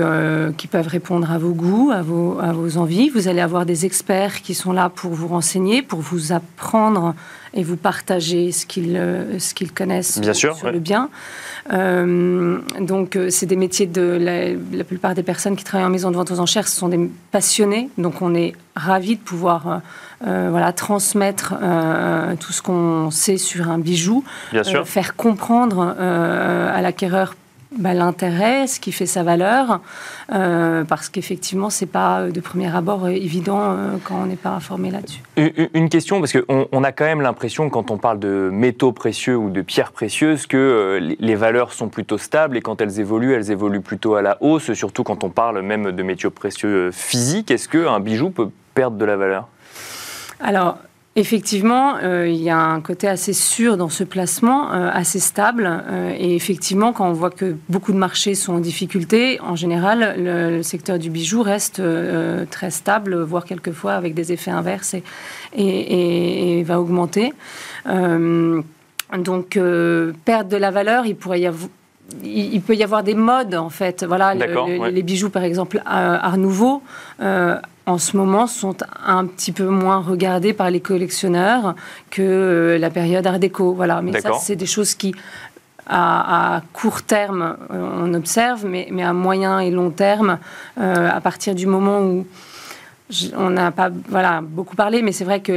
qui 0.56 0.66
peuvent 0.66 0.86
répondre 0.86 1.30
à 1.30 1.38
vos 1.38 1.52
goûts, 1.52 1.90
à 1.92 2.02
vos, 2.02 2.38
à 2.40 2.52
vos 2.52 2.76
envies. 2.76 3.08
Vous 3.08 3.28
allez 3.28 3.40
avoir 3.40 3.66
des 3.66 3.86
experts 3.86 4.42
qui 4.42 4.54
sont 4.54 4.72
là 4.72 4.88
pour 4.88 5.12
vous 5.12 5.28
renseigner, 5.28 5.82
pour 5.82 6.00
vous 6.00 6.32
apprendre 6.32 7.14
et 7.54 7.62
vous 7.62 7.76
partagez 7.76 8.52
ce 8.52 8.66
qu'ils 8.66 8.96
euh, 8.96 9.38
ce 9.38 9.54
qu'ils 9.54 9.72
connaissent 9.72 10.20
bien 10.20 10.34
sur, 10.34 10.70
le 10.70 10.78
bien. 10.78 11.08
Euh, 11.72 12.58
donc, 12.80 13.16
euh, 13.16 13.30
c'est 13.30 13.46
des 13.46 13.56
métiers 13.56 13.86
de 13.86 14.56
la, 14.72 14.84
plupart 14.84 15.14
des 15.14 15.22
personnes 15.22 15.56
qui 15.56 15.64
travaillent 15.64 15.86
en 15.86 15.90
maison 15.90 16.10
de 16.10 16.16
vente 16.16 16.30
aux 16.30 16.40
enchères, 16.40 16.68
ce 16.68 16.76
sont 16.76 16.88
des 16.88 17.10
passionnés. 17.30 17.88
Donc, 17.98 18.22
on 18.22 18.34
est 18.34 18.54
ravis 18.74 19.16
de 19.16 19.20
pouvoir 19.20 19.80
voilà, 20.20 20.72
transmettre 20.72 21.54
tout 22.40 22.52
ce 22.52 22.62
qu'on 22.62 23.10
sait 23.10 23.36
sur 23.36 23.70
un 23.70 23.78
bijou, 23.78 24.24
bien 24.52 24.64
sûr. 24.64 24.86
faire 24.86 25.14
comprendre 25.16 25.94
à 25.98 26.80
l'acquéreur 26.80 27.34
bah, 27.76 27.92
l'intérêt, 27.92 28.66
ce 28.66 28.80
qui 28.80 28.92
fait 28.92 29.06
sa 29.06 29.22
valeur, 29.22 29.80
euh, 30.32 30.84
parce 30.84 31.10
qu'effectivement, 31.10 31.68
c'est 31.68 31.86
pas 31.86 32.20
euh, 32.20 32.30
de 32.30 32.40
premier 32.40 32.74
abord 32.74 33.04
euh, 33.04 33.10
évident 33.10 33.76
quand 34.04 34.22
on 34.22 34.26
n'est 34.26 34.36
pas 34.36 34.50
informé 34.50 34.90
là-dessus. 34.90 35.20
Une 35.74 35.90
question, 35.90 36.20
parce 36.20 36.32
qu'on 36.32 36.66
on 36.72 36.84
a 36.84 36.92
quand 36.92 37.04
même 37.04 37.20
l'impression, 37.20 37.68
quand 37.68 37.90
on 37.90 37.98
parle 37.98 38.18
de 38.18 38.48
métaux 38.50 38.92
précieux 38.92 39.36
ou 39.36 39.50
de 39.50 39.60
pierres 39.60 39.92
précieuses, 39.92 40.46
que 40.46 40.98
les 41.18 41.34
valeurs 41.34 41.72
sont 41.72 41.88
plutôt 41.88 42.18
stables 42.18 42.56
et 42.56 42.62
quand 42.62 42.80
elles 42.80 43.00
évoluent, 43.00 43.34
elles 43.34 43.50
évoluent 43.50 43.82
plutôt 43.82 44.14
à 44.14 44.22
la 44.22 44.38
hausse, 44.40 44.72
surtout 44.72 45.02
quand 45.02 45.22
on 45.24 45.30
parle 45.30 45.60
même 45.60 45.92
de 45.92 46.02
métaux 46.02 46.30
précieux 46.30 46.90
physiques. 46.90 47.50
Est-ce 47.50 47.68
qu'un 47.68 48.00
bijou 48.00 48.30
peut 48.30 48.48
perdre 48.74 48.96
de 48.96 49.04
la 49.04 49.16
valeur? 49.16 49.48
Alors, 50.40 50.78
Effectivement, 51.18 51.96
euh, 51.96 52.28
il 52.28 52.40
y 52.40 52.48
a 52.48 52.60
un 52.60 52.80
côté 52.80 53.08
assez 53.08 53.32
sûr 53.32 53.76
dans 53.76 53.88
ce 53.88 54.04
placement, 54.04 54.72
euh, 54.72 54.88
assez 54.92 55.18
stable. 55.18 55.68
Euh, 55.68 56.14
et 56.16 56.36
effectivement, 56.36 56.92
quand 56.92 57.08
on 57.08 57.12
voit 57.12 57.32
que 57.32 57.56
beaucoup 57.68 57.90
de 57.90 57.96
marchés 57.96 58.36
sont 58.36 58.52
en 58.52 58.60
difficulté, 58.60 59.40
en 59.40 59.56
général, 59.56 60.14
le, 60.16 60.62
secteur 60.62 60.96
du 60.96 61.10
bijou 61.10 61.42
reste 61.42 61.82
très 62.50 62.70
stable, 62.70 63.20
voire 63.20 63.44
quelquefois 63.44 63.94
avec 63.94 64.14
des 64.14 64.30
effets 64.32 64.52
inverses 64.52 64.94
et, 64.94 66.58
et 66.58 66.62
va 66.62 66.80
augmenter. 66.80 67.32
donc, 67.86 69.58
perdre 70.24 70.50
de 70.50 70.56
la 70.56 70.70
valeur, 70.70 71.04
il 71.06 71.16
pourrait 71.16 71.40
y 71.40 71.46
avoir 71.46 71.68
il 72.24 72.62
peut 72.62 72.74
y 72.74 72.82
avoir 72.82 73.02
des 73.02 73.14
modes 73.14 73.54
en 73.54 73.68
fait. 73.70 74.04
Voilà, 74.04 74.34
les 74.34 75.02
bijoux 75.02 75.30
par 75.30 75.42
exemple 75.42 75.82
Art 75.84 76.38
Nouveau 76.38 76.82
en 77.88 77.96
ce 77.96 78.18
moment 78.18 78.46
sont 78.46 78.76
un 79.04 79.24
petit 79.24 79.50
peu 79.50 79.66
moins 79.66 80.00
regardés 80.00 80.52
par 80.52 80.70
les 80.70 80.80
collectionneurs 80.80 81.74
que 82.10 82.20
euh, 82.20 82.78
la 82.78 82.90
période 82.90 83.26
Art 83.26 83.38
déco. 83.38 83.72
Voilà, 83.72 84.02
mais 84.02 84.20
ça 84.20 84.34
c'est 84.34 84.56
des 84.56 84.66
choses 84.66 84.94
qui 84.94 85.14
à, 85.86 86.60
court 86.74 87.02
terme 87.02 87.56
euh, 87.70 87.88
on 88.02 88.12
observe, 88.12 88.66
mais, 88.66 88.88
mais, 88.90 89.02
à 89.02 89.14
moyen 89.14 89.58
et 89.60 89.70
long 89.70 89.88
terme, 89.88 90.38
euh, 90.78 91.08
à 91.10 91.20
partir 91.22 91.54
du 91.54 91.66
moment 91.66 92.02
où 92.02 92.26
on 93.34 93.48
n'a 93.48 93.70
pas 93.70 93.90
voilà, 94.10 94.42
beaucoup 94.42 94.76
parlé, 94.76 95.00
mais 95.00 95.12
c'est 95.12 95.24
vrai 95.24 95.40
que 95.40 95.52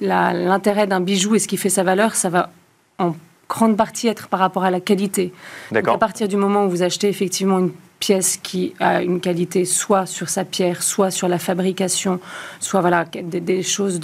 l'intérêt 0.00 0.88
d'un 0.88 1.00
bijou 1.00 1.36
et 1.36 1.38
ce 1.38 1.46
qui 1.46 1.56
fait 1.56 1.70
sa 1.70 1.84
valeur, 1.84 2.16
ça 2.16 2.28
va 2.28 2.50
en 2.98 3.14
grande 3.48 3.76
partie 3.76 4.08
être 4.08 4.26
par 4.26 4.40
rapport 4.40 4.64
à 4.64 4.72
la 4.72 4.80
qualité. 4.80 5.32
Donc 5.70 5.86
à 5.86 5.96
partir 5.96 6.26
du 6.26 6.36
moment 6.36 6.64
où 6.64 6.70
vous 6.70 6.82
achetez 6.82 7.08
effectivement 7.08 7.60
une 7.60 7.70
pièce 7.98 8.38
qui 8.42 8.74
a 8.80 9.02
une 9.02 9.20
qualité 9.20 9.64
soit 9.64 10.06
sur 10.06 10.28
sa 10.28 10.44
pierre, 10.44 10.82
soit 10.82 11.10
sur 11.10 11.28
la 11.28 11.38
fabrication, 11.38 12.20
soit 12.60 12.80
voilà, 12.80 13.04
des, 13.04 13.62
choses 13.62 14.00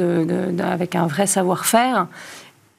avec 0.58 0.94
un 0.94 1.06
vrai 1.06 1.26
savoir-faire, 1.26 2.06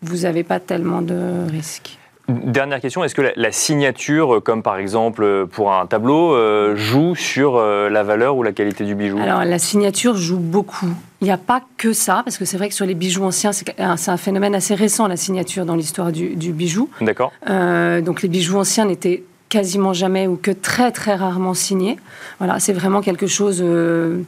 vous 0.02 0.18
n'avez 0.18 0.44
pas 0.44 0.60
tellement 0.60 1.02
de 1.02 1.50
risques. 1.50 1.98
Dernière 2.30 2.80
question, 2.80 3.04
est-ce 3.04 3.16
que 3.16 3.34
la, 3.36 3.52
signature, 3.52 4.42
comme 4.42 4.64
par 4.64 4.78
exemple 4.78 5.46
pour 5.48 5.74
un 5.74 5.86
tableau, 5.86 6.34
euh, 6.34 6.74
joue 6.74 7.16
sur 7.16 7.58
euh, 7.58 7.90
la 7.90 8.04
valeur 8.04 8.38
ou 8.38 8.44
la 8.44 8.54
qualité 8.54 8.86
du 8.86 8.96
bijou? 8.96 9.20
Alors 9.20 9.44
la 9.44 9.60
signature 9.60 10.16
joue 10.16 10.40
beaucoup. 10.40 10.88
Il 11.20 11.26
n'y 11.26 11.32
a 11.32 11.38
pas 11.38 11.62
que 11.78 11.92
ça, 11.92 12.22
parce 12.24 12.38
que 12.38 12.46
c'est 12.46 12.56
vrai 12.56 12.70
que 12.70 12.76
sur 12.76 12.86
les 12.86 12.94
bijoux 12.94 13.24
anciens, 13.24 13.52
c'est 13.52 13.78
un, 13.78 14.18
phénomène 14.18 14.56
assez 14.56 14.74
récent, 14.74 15.08
la 15.08 15.18
signature 15.18 15.66
dans 15.66 15.76
l'histoire 15.76 16.14
du, 16.14 16.54
bijou. 16.54 16.90
D'accord. 17.02 17.34
Euh, 17.50 18.00
donc 18.00 18.22
les 18.22 18.30
bijoux 18.30 18.58
anciens 18.58 18.86
n'étaient 18.86 19.24
quasiment 19.54 19.94
jamais 19.94 20.26
ou 20.26 20.36
que 20.36 20.50
très 20.50 20.92
très 20.92 21.14
rarement 21.14 21.54
signé. 21.54 22.00
Voilà, 22.40 22.60
c'est 22.60 22.74
vraiment 22.74 23.02
quelque 23.02 23.28
chose 23.28 23.62
euh, 23.64 24.24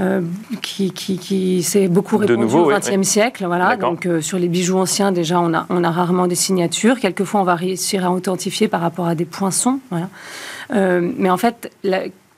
euh, 0.00 0.22
qui, 0.62 0.90
qui, 0.90 1.62
s'est 1.62 1.88
beaucoup 1.88 2.16
répandu 2.16 2.54
au 2.54 2.70
XXe 2.70 3.06
siècle. 3.06 3.44
Voilà, 3.44 3.76
donc 3.76 4.06
euh, 4.06 4.22
sur 4.22 4.38
les 4.38 4.48
bijoux 4.48 4.78
anciens 4.78 5.12
déjà 5.12 5.38
on 5.38 5.52
a 5.52 5.66
on 5.68 5.84
a 5.84 5.90
rarement 5.90 6.26
des 6.26 6.34
signatures. 6.34 6.98
Quelquefois 6.98 7.42
on 7.42 7.44
va 7.44 7.56
réussir 7.56 8.06
à 8.06 8.10
authentifier 8.10 8.68
par 8.68 8.80
rapport 8.80 9.06
à 9.06 9.14
des 9.14 9.26
poinçons. 9.26 9.80
Voilà. 9.90 10.08
mais 10.70 11.28
en 11.28 11.36
fait 11.36 11.70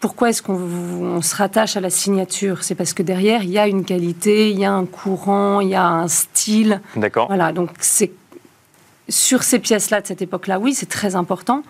pourquoi 0.01 0.31
est-ce 0.31 0.43
qu'on 0.43 1.23
se 1.23 1.37
rattache 1.37 1.77
à 1.77 1.81
la 1.81 1.91
signature? 1.91 2.63
C'est 2.63 2.77
parce 2.77 2.93
que 2.93 3.03
derrière, 3.03 3.43
il 3.43 3.51
y 3.51 3.59
a 3.59 3.67
une 3.67 3.85
qualité, 3.85 4.51
il 4.51 4.59
y 4.59 4.65
a 4.65 4.73
un 4.73 4.87
courant, 4.87 5.61
il 5.61 5.71
y 5.71 5.75
a 5.75 5.87
un 5.87 6.07
style. 6.07 6.81
D'accord. 6.95 7.27
Voilà, 7.27 7.51
donc 7.53 7.71
c'est 7.81 8.13
sur 9.09 9.43
ces 9.43 9.59
pièces-là 9.59 10.01
de 10.01 10.07
cette 10.07 10.23
époque-là, 10.23 10.59
oui, 10.59 10.75
c'est 10.75 10.89
très 10.89 11.17
important. 11.17 11.63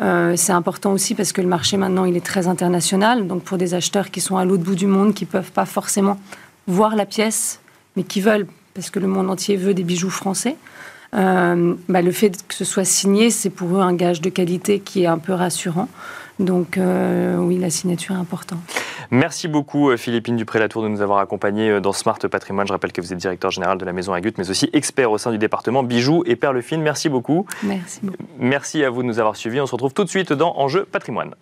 Euh, 0.00 0.34
c'est 0.36 0.52
important 0.52 0.92
aussi 0.92 1.14
parce 1.14 1.32
que 1.32 1.40
le 1.40 1.48
marché 1.48 1.76
maintenant, 1.76 2.04
il 2.04 2.16
est 2.16 2.24
très 2.24 2.48
international. 2.48 3.26
Donc 3.26 3.42
pour 3.42 3.58
des 3.58 3.74
acheteurs 3.74 4.10
qui 4.10 4.20
sont 4.20 4.36
à 4.36 4.44
l'autre 4.44 4.62
bout 4.62 4.74
du 4.74 4.86
monde, 4.86 5.14
qui 5.14 5.24
peuvent 5.24 5.52
pas 5.52 5.64
forcément 5.64 6.18
voir 6.66 6.94
la 6.94 7.06
pièce, 7.06 7.60
mais 7.96 8.02
qui 8.02 8.20
veulent, 8.20 8.46
parce 8.74 8.90
que 8.90 8.98
le 8.98 9.06
monde 9.06 9.30
entier 9.30 9.56
veut 9.56 9.74
des 9.74 9.84
bijoux 9.84 10.10
français. 10.10 10.56
Euh, 11.14 11.74
bah, 11.88 12.00
le 12.00 12.12
fait 12.12 12.46
que 12.46 12.54
ce 12.54 12.64
soit 12.64 12.84
signé, 12.84 13.30
c'est 13.30 13.50
pour 13.50 13.76
eux 13.76 13.80
un 13.80 13.94
gage 13.94 14.20
de 14.20 14.30
qualité 14.30 14.80
qui 14.80 15.02
est 15.02 15.06
un 15.06 15.18
peu 15.18 15.32
rassurant. 15.32 15.88
Donc 16.42 16.76
euh, 16.76 17.36
oui, 17.36 17.58
la 17.58 17.70
signature 17.70 18.14
est 18.14 18.18
importante. 18.18 18.58
Merci 19.10 19.46
beaucoup 19.46 19.90
euh, 19.90 19.96
Philippine 19.96 20.36
Dupré-Latour 20.36 20.82
de 20.82 20.88
nous 20.88 21.00
avoir 21.00 21.18
accompagnés 21.18 21.70
euh, 21.70 21.80
dans 21.80 21.92
Smart 21.92 22.18
Patrimoine. 22.18 22.66
Je 22.66 22.72
rappelle 22.72 22.92
que 22.92 23.00
vous 23.00 23.12
êtes 23.12 23.18
directeur 23.18 23.50
général 23.50 23.78
de 23.78 23.84
la 23.84 23.92
Maison 23.92 24.12
Agut, 24.12 24.32
mais 24.38 24.50
aussi 24.50 24.68
expert 24.72 25.10
au 25.10 25.18
sein 25.18 25.30
du 25.30 25.38
département 25.38 25.82
bijoux 25.82 26.24
et 26.26 26.34
perles 26.34 26.62
fines. 26.62 26.82
Merci 26.82 27.08
beaucoup. 27.08 27.46
Merci 27.62 28.00
beaucoup. 28.02 28.24
Merci 28.38 28.82
à 28.84 28.90
vous 28.90 29.02
de 29.02 29.06
nous 29.06 29.18
avoir 29.20 29.36
suivis. 29.36 29.60
On 29.60 29.66
se 29.66 29.72
retrouve 29.72 29.94
tout 29.94 30.04
de 30.04 30.10
suite 30.10 30.32
dans 30.32 30.54
Enjeu 30.56 30.84
Patrimoine. 30.84 31.34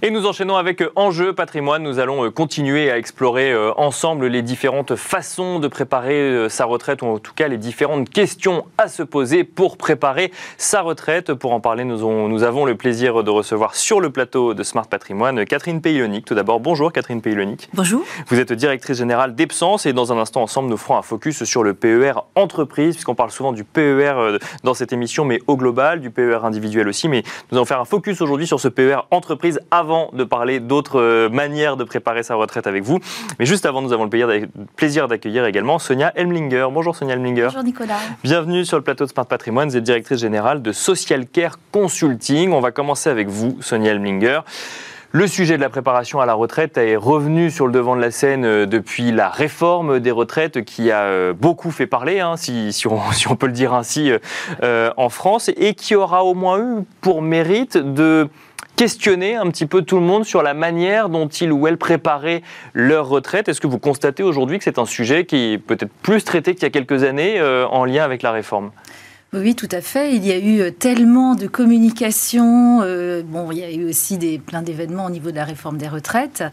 Et 0.00 0.10
nous 0.10 0.26
enchaînons 0.26 0.54
avec 0.54 0.80
euh, 0.80 0.92
Enjeu 0.94 1.32
patrimoine. 1.32 1.82
Nous 1.82 1.98
allons 1.98 2.24
euh, 2.24 2.30
continuer 2.30 2.88
à 2.88 2.98
explorer 2.98 3.50
euh, 3.50 3.72
ensemble 3.76 4.26
les 4.26 4.42
différentes 4.42 4.94
façons 4.94 5.58
de 5.58 5.66
préparer 5.66 6.48
sa 6.48 6.66
retraite, 6.66 7.02
ou 7.02 7.06
en 7.06 7.18
tout 7.18 7.32
cas 7.34 7.48
les 7.48 7.58
différentes 7.58 8.08
questions 8.08 8.64
à 8.78 8.86
se 8.86 9.02
poser 9.02 9.42
pour 9.42 9.76
préparer 9.76 10.30
sa 10.56 10.82
retraite. 10.82 11.34
Pour 11.34 11.52
en 11.52 11.58
parler, 11.58 11.82
nous, 11.82 12.42
avons 12.44 12.64
le 12.64 12.76
plaisir 12.76 13.24
de 13.24 13.30
recevoir 13.30 13.74
sur 13.74 14.00
le 14.00 14.10
plateau 14.10 14.54
de 14.54 14.62
Smart 14.62 14.86
Patrimoine 14.86 15.44
Catherine 15.44 15.80
Paylonic. 15.80 16.24
Tout 16.24 16.34
d'abord, 16.34 16.60
bonjour 16.60 16.92
Catherine 16.92 17.20
Paylonic. 17.20 17.68
Bonjour. 17.74 18.04
Vous 18.28 18.38
êtes 18.38 18.52
directrice 18.52 18.98
générale 18.98 19.34
d'Epsens 19.34 19.86
et 19.86 19.92
dans 19.92 20.12
un 20.12 20.18
instant 20.18 20.42
ensemble, 20.42 20.68
nous 20.68 20.76
ferons 20.76 20.96
un 20.96 21.02
focus 21.02 21.42
sur 21.42 21.64
le 21.64 21.74
PER 21.74 22.12
entreprise, 22.36 22.94
puisqu'on 22.94 23.16
parle 23.16 23.32
souvent 23.32 23.52
du 23.52 23.64
PER 23.64 24.38
dans 24.62 24.74
cette 24.74 24.92
émission, 24.92 25.24
mais 25.24 25.40
au 25.48 25.56
global, 25.56 26.00
du 26.00 26.10
PER 26.10 26.40
individuel 26.44 26.86
aussi. 26.86 27.08
Mais 27.08 27.24
nous 27.50 27.58
allons 27.58 27.66
faire 27.66 27.80
un 27.80 27.84
focus 27.84 28.20
aujourd'hui 28.20 28.46
sur 28.46 28.60
ce 28.60 28.68
PER 28.68 28.98
entreprise 29.10 29.60
avant 29.72 29.87
de 30.12 30.24
parler 30.24 30.60
d'autres 30.60 31.00
euh, 31.00 31.28
manières 31.28 31.76
de 31.76 31.84
préparer 31.84 32.22
sa 32.22 32.34
retraite 32.34 32.66
avec 32.66 32.82
vous. 32.82 32.98
Mais 33.38 33.46
juste 33.46 33.66
avant, 33.66 33.82
nous 33.82 33.92
avons 33.92 34.04
le 34.04 34.48
plaisir 34.76 35.08
d'accueillir 35.08 35.46
également 35.46 35.78
Sonia 35.78 36.12
Elmlinger. 36.14 36.68
Bonjour 36.72 36.94
Sonia 36.94 37.14
Elmlinger. 37.14 37.44
Bonjour 37.46 37.62
Nicolas. 37.62 37.98
Bienvenue 38.22 38.64
sur 38.64 38.76
le 38.76 38.82
plateau 38.82 39.04
de 39.04 39.10
Smart 39.10 39.26
Patrimoine. 39.26 39.68
Vous 39.68 39.76
êtes 39.76 39.84
directrice 39.84 40.20
générale 40.20 40.62
de 40.62 40.72
Social 40.72 41.26
Care 41.26 41.56
Consulting. 41.72 42.52
On 42.52 42.60
va 42.60 42.70
commencer 42.70 43.08
avec 43.08 43.28
vous, 43.28 43.56
Sonia 43.60 43.92
Elmlinger. 43.92 44.40
Le 45.10 45.26
sujet 45.26 45.56
de 45.56 45.62
la 45.62 45.70
préparation 45.70 46.20
à 46.20 46.26
la 46.26 46.34
retraite 46.34 46.76
est 46.76 46.94
revenu 46.94 47.50
sur 47.50 47.66
le 47.66 47.72
devant 47.72 47.96
de 47.96 48.00
la 48.02 48.10
scène 48.10 48.44
euh, 48.44 48.66
depuis 48.66 49.10
la 49.10 49.30
réforme 49.30 50.00
des 50.00 50.10
retraites 50.10 50.66
qui 50.66 50.90
a 50.90 51.04
euh, 51.04 51.32
beaucoup 51.32 51.70
fait 51.70 51.86
parler, 51.86 52.20
hein, 52.20 52.36
si, 52.36 52.74
si, 52.74 52.86
on, 52.86 53.00
si, 53.12 53.26
on, 53.26 53.34
peut 53.34 53.46
le 53.46 53.52
dire 53.52 53.72
ainsi, 53.72 54.12
en 54.62 55.08
France, 55.08 55.50
et 55.56 55.72
qui 55.72 55.94
aura 55.94 56.24
au 56.24 56.34
moins 56.34 56.58
eu 56.58 56.84
pour 57.00 57.22
mérite 57.22 57.78
de 57.78 58.28
questionner 58.78 59.34
un 59.34 59.50
petit 59.50 59.66
peu 59.66 59.82
tout 59.82 59.96
le 59.96 60.02
monde 60.02 60.24
sur 60.24 60.40
la 60.40 60.54
manière 60.54 61.08
dont 61.08 61.26
ils 61.26 61.50
ou 61.50 61.66
elles 61.66 61.78
préparaient 61.78 62.42
leur 62.74 63.08
retraite. 63.08 63.48
Est-ce 63.48 63.60
que 63.60 63.66
vous 63.66 63.80
constatez 63.80 64.22
aujourd'hui 64.22 64.56
que 64.58 64.62
c'est 64.62 64.78
un 64.78 64.86
sujet 64.86 65.24
qui 65.26 65.54
est 65.54 65.58
peut-être 65.58 65.90
plus 66.00 66.22
traité 66.22 66.54
qu'il 66.54 66.62
y 66.62 66.66
a 66.66 66.70
quelques 66.70 67.02
années 67.02 67.40
euh, 67.40 67.66
en 67.66 67.84
lien 67.84 68.04
avec 68.04 68.22
la 68.22 68.30
réforme? 68.30 68.70
Oui, 69.32 69.56
tout 69.56 69.68
à 69.72 69.80
fait. 69.80 70.14
Il 70.14 70.24
y 70.24 70.30
a 70.30 70.38
eu 70.38 70.60
euh, 70.60 70.70
tellement 70.70 71.34
de 71.34 71.48
communication. 71.48 72.80
Euh, 72.82 73.22
bon, 73.26 73.50
il 73.50 73.58
y 73.58 73.64
a 73.64 73.72
eu 73.72 73.88
aussi 73.88 74.16
des, 74.16 74.38
plein 74.38 74.62
d'événements 74.62 75.06
au 75.06 75.10
niveau 75.10 75.32
de 75.32 75.36
la 75.36 75.44
réforme 75.44 75.76
des 75.76 75.88
retraites. 75.88 76.44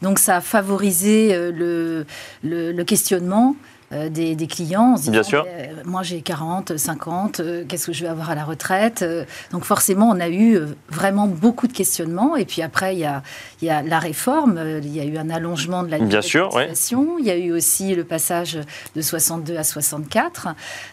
Donc, 0.00 0.20
ça 0.20 0.36
a 0.36 0.40
favorisé 0.40 1.36
le, 1.50 2.06
le 2.44 2.82
questionnement. 2.84 3.56
Euh, 3.94 4.08
des, 4.08 4.46
clients. 4.46 4.96
Bien 5.08 5.22
sûr. 5.22 5.46
Euh, 5.46 5.66
moi, 5.84 6.02
j'ai 6.02 6.20
40, 6.20 6.76
50, 6.76 7.40
euh, 7.40 7.64
qu'est-ce 7.68 7.86
que 7.86 7.92
je 7.92 8.02
vais 8.02 8.08
avoir 8.08 8.30
à 8.30 8.34
la 8.34 8.44
retraite 8.44 9.04
Donc, 9.52 9.64
forcément, 9.64 10.08
on 10.08 10.20
a 10.20 10.28
eu 10.28 10.58
vraiment 10.88 11.26
beaucoup 11.26 11.66
de 11.66 11.72
questionnements. 11.72 12.36
Et 12.36 12.44
puis 12.44 12.62
après, 12.62 12.94
il 12.94 13.00
y 13.00 13.04
a, 13.04 13.22
il 13.64 13.68
y 13.68 13.70
a 13.70 13.82
la 13.82 13.98
réforme, 13.98 14.60
il 14.82 14.94
y 14.94 15.00
a 15.00 15.04
eu 15.04 15.16
un 15.16 15.30
allongement 15.30 15.82
de 15.84 15.90
la 15.90 15.98
Bien 15.98 16.20
sûr, 16.20 16.50
Il 16.60 17.24
y 17.24 17.30
a 17.30 17.36
eu 17.36 17.50
aussi 17.50 17.94
le 17.94 18.04
passage 18.04 18.58
de 18.94 19.00
62 19.00 19.56
à 19.56 19.64
64. 19.64 20.48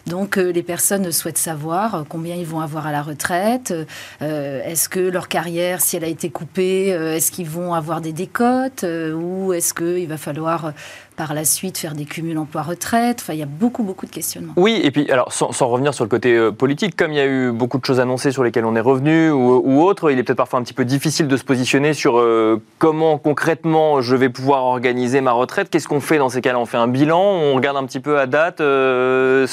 Donc, 0.06 0.36
les 0.36 0.62
personnes 0.62 1.12
souhaitent 1.12 1.36
savoir 1.36 2.06
combien 2.08 2.34
ils 2.34 2.46
vont 2.46 2.60
avoir 2.60 2.86
à 2.86 2.92
la 2.92 3.02
retraite. 3.02 3.74
est-ce 4.20 4.88
que 4.88 5.00
leur 5.00 5.28
carrière, 5.28 5.82
si 5.82 5.98
elle 5.98 6.04
a 6.04 6.08
été 6.08 6.30
coupée, 6.30 6.88
est-ce 6.88 7.30
qu'ils 7.30 7.48
vont 7.48 7.74
avoir 7.74 8.00
des 8.00 8.12
décotes 8.12 8.86
ou 9.14 9.52
est-ce 9.52 9.74
qu'il 9.74 10.08
va 10.08 10.16
falloir 10.16 10.72
par 11.16 11.34
la 11.34 11.44
suite 11.44 11.78
faire 11.78 11.94
des 11.94 12.04
cumuls 12.04 12.38
emploi-retraite. 12.38 13.18
Enfin, 13.20 13.32
il 13.34 13.38
y 13.38 13.42
a 13.42 13.46
beaucoup, 13.46 13.82
beaucoup 13.82 14.06
de 14.06 14.10
questionnements. 14.10 14.54
Oui, 14.56 14.80
et 14.82 14.90
puis, 14.90 15.10
alors, 15.10 15.32
sans, 15.32 15.68
revenir 15.68 15.94
sur 15.94 16.04
le 16.04 16.08
côté 16.08 16.36
euh, 16.36 16.50
politique, 16.50 16.96
comme 16.96 17.12
il 17.12 17.16
y 17.16 17.20
a 17.20 17.26
eu 17.26 17.52
beaucoup 17.52 17.78
de 17.78 17.84
choses 17.84 18.00
annoncées 18.00 18.32
sur 18.32 18.42
lesquelles 18.44 18.64
on 18.64 18.74
est 18.74 18.80
revenu 18.80 19.30
ou, 19.30 19.62
ou 19.64 19.82
autre, 19.82 20.10
il 20.10 20.18
est 20.18 20.22
peut-être 20.22 20.38
parfois 20.38 20.58
un 20.58 20.62
petit 20.62 20.74
peu 20.74 20.84
difficile 20.84 21.28
de 21.28 21.36
se 21.36 21.44
positionner 21.44 21.94
sur 21.94 22.18
euh, 22.18 22.61
comment 22.78 23.18
concrètement 23.18 24.00
je 24.00 24.16
vais 24.16 24.28
pouvoir 24.28 24.64
organiser 24.64 25.20
ma 25.20 25.32
retraite. 25.32 25.70
Qu'est-ce 25.70 25.88
qu'on 25.88 26.00
fait 26.00 26.18
dans 26.18 26.28
ces 26.28 26.40
cas-là? 26.40 26.58
On 26.58 26.66
fait 26.66 26.76
un 26.76 26.88
bilan, 26.88 27.20
on 27.20 27.54
regarde 27.54 27.76
un 27.76 27.84
petit 27.84 28.00
peu 28.00 28.18
à 28.18 28.26
date. 28.26 28.60
Euh, 28.60 29.46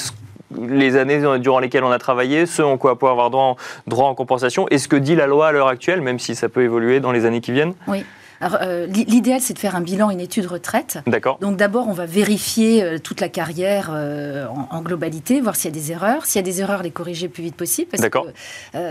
les 0.58 0.96
années 0.96 1.20
durant 1.38 1.60
lesquelles 1.60 1.84
on 1.84 1.92
a 1.92 1.98
travaillé, 1.98 2.44
ce 2.46 2.62
en 2.62 2.76
quoi 2.76 2.92
on 2.92 2.96
peut 2.96 3.08
avoir 3.08 3.30
droit 3.30 4.08
en 4.08 4.14
compensation, 4.14 4.66
et 4.70 4.78
ce 4.78 4.88
que 4.88 4.96
dit 4.96 5.14
la 5.14 5.28
loi 5.28 5.48
à 5.48 5.52
l'heure 5.52 5.68
actuelle, 5.68 6.00
même 6.00 6.18
si 6.18 6.34
ça 6.34 6.48
peut 6.48 6.62
évoluer 6.62 6.98
dans 7.00 7.12
les 7.12 7.24
années 7.24 7.40
qui 7.40 7.52
viennent? 7.52 7.74
Euh, 8.42 8.86
l'idéal, 8.86 9.40
c'est 9.40 9.54
de 9.54 9.58
faire 9.58 9.76
un 9.76 9.80
bilan, 9.80 10.10
une 10.10 10.20
étude 10.20 10.46
retraite. 10.46 10.98
D'accord. 11.06 11.38
Donc 11.40 11.56
d'abord, 11.56 11.88
on 11.88 11.92
va 11.92 12.06
vérifier 12.06 12.82
euh, 12.82 12.98
toute 12.98 13.20
la 13.20 13.28
carrière 13.28 13.90
euh, 13.92 14.46
en, 14.70 14.80
globalité, 14.80 15.40
voir 15.40 15.56
s'il 15.56 15.74
y 15.74 15.78
a 15.78 15.80
des 15.80 15.92
erreurs. 15.92 16.24
S'il 16.24 16.38
y 16.38 16.38
a 16.38 16.42
des 16.42 16.60
erreurs, 16.60 16.82
les 16.82 16.90
corriger 16.90 17.26
le 17.26 17.32
plus 17.32 17.42
vite 17.42 17.56
possible. 17.56 17.90
Parce 17.90 18.08
que 18.08 18.18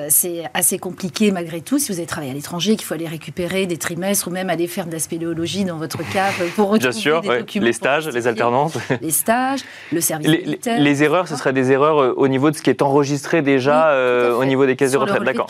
c'est 0.09 0.43
assez 0.53 0.77
compliqué 0.77 1.31
malgré 1.31 1.61
tout. 1.61 1.79
Si 1.79 1.91
vous 1.91 1.97
avez 1.97 2.07
travaillé 2.07 2.31
à 2.31 2.35
l'étranger, 2.35 2.75
qu'il 2.75 2.85
faut 2.85 2.93
aller 2.93 3.07
récupérer 3.07 3.65
des 3.65 3.77
trimestres 3.77 4.27
ou 4.27 4.31
même 4.31 4.49
aller 4.49 4.67
faire 4.67 4.85
de 4.85 4.91
la 4.91 4.99
spéléologie 4.99 5.65
dans 5.65 5.77
votre 5.77 6.07
cave 6.13 6.35
pour 6.55 6.69
retrouver 6.69 6.79
Bien 6.79 6.91
sûr, 6.91 7.21
des 7.21 7.39
documents. 7.39 7.65
Les 7.65 7.73
stages, 7.73 8.07
les 8.07 8.27
alternances. 8.27 8.77
Les 9.01 9.11
stages, 9.11 9.61
le 9.91 10.01
service 10.01 10.27
les, 10.27 10.59
les, 10.77 11.03
erreurs, 11.03 11.27
ce 11.27 11.35
seraient 11.35 11.53
des 11.53 11.71
erreurs 11.71 12.17
au 12.17 12.27
niveau 12.27 12.51
de 12.51 12.55
ce 12.55 12.61
qui 12.61 12.69
est 12.69 12.81
enregistré 12.81 13.41
déjà 13.41 13.95
au 14.35 14.45
niveau 14.45 14.65
des 14.65 14.75
caisses 14.75 14.91
de 14.91 14.97
retraite. 14.97 15.23
D'accord. 15.23 15.49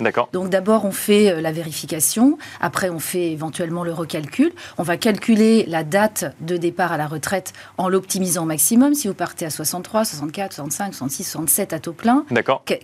D'accord. 0.00 0.28
Donc 0.32 0.48
d'abord, 0.48 0.84
on 0.84 0.90
fait 0.90 1.40
la 1.40 1.52
vérification. 1.52 2.38
Après, 2.60 2.88
on 2.90 2.98
fait 2.98 3.27
éventuellement 3.32 3.84
le 3.84 3.92
recalcul. 3.92 4.52
On 4.78 4.82
va 4.82 4.96
calculer 4.96 5.64
la 5.66 5.84
date 5.84 6.34
de 6.40 6.56
départ 6.56 6.92
à 6.92 6.96
la 6.96 7.06
retraite 7.06 7.52
en 7.76 7.88
l'optimisant 7.88 8.42
au 8.42 8.46
maximum. 8.46 8.94
Si 8.94 9.08
vous 9.08 9.14
partez 9.14 9.46
à 9.46 9.50
63, 9.50 10.04
64, 10.04 10.52
65, 10.52 10.94
66, 10.94 11.24
67 11.24 11.72
à 11.72 11.78
taux 11.78 11.92
plein, 11.92 12.24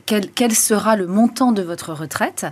quel, 0.06 0.30
quel, 0.30 0.54
sera 0.54 0.96
le 0.96 1.06
montant 1.06 1.52
de 1.52 1.62
votre 1.62 1.92
retraite? 1.92 2.46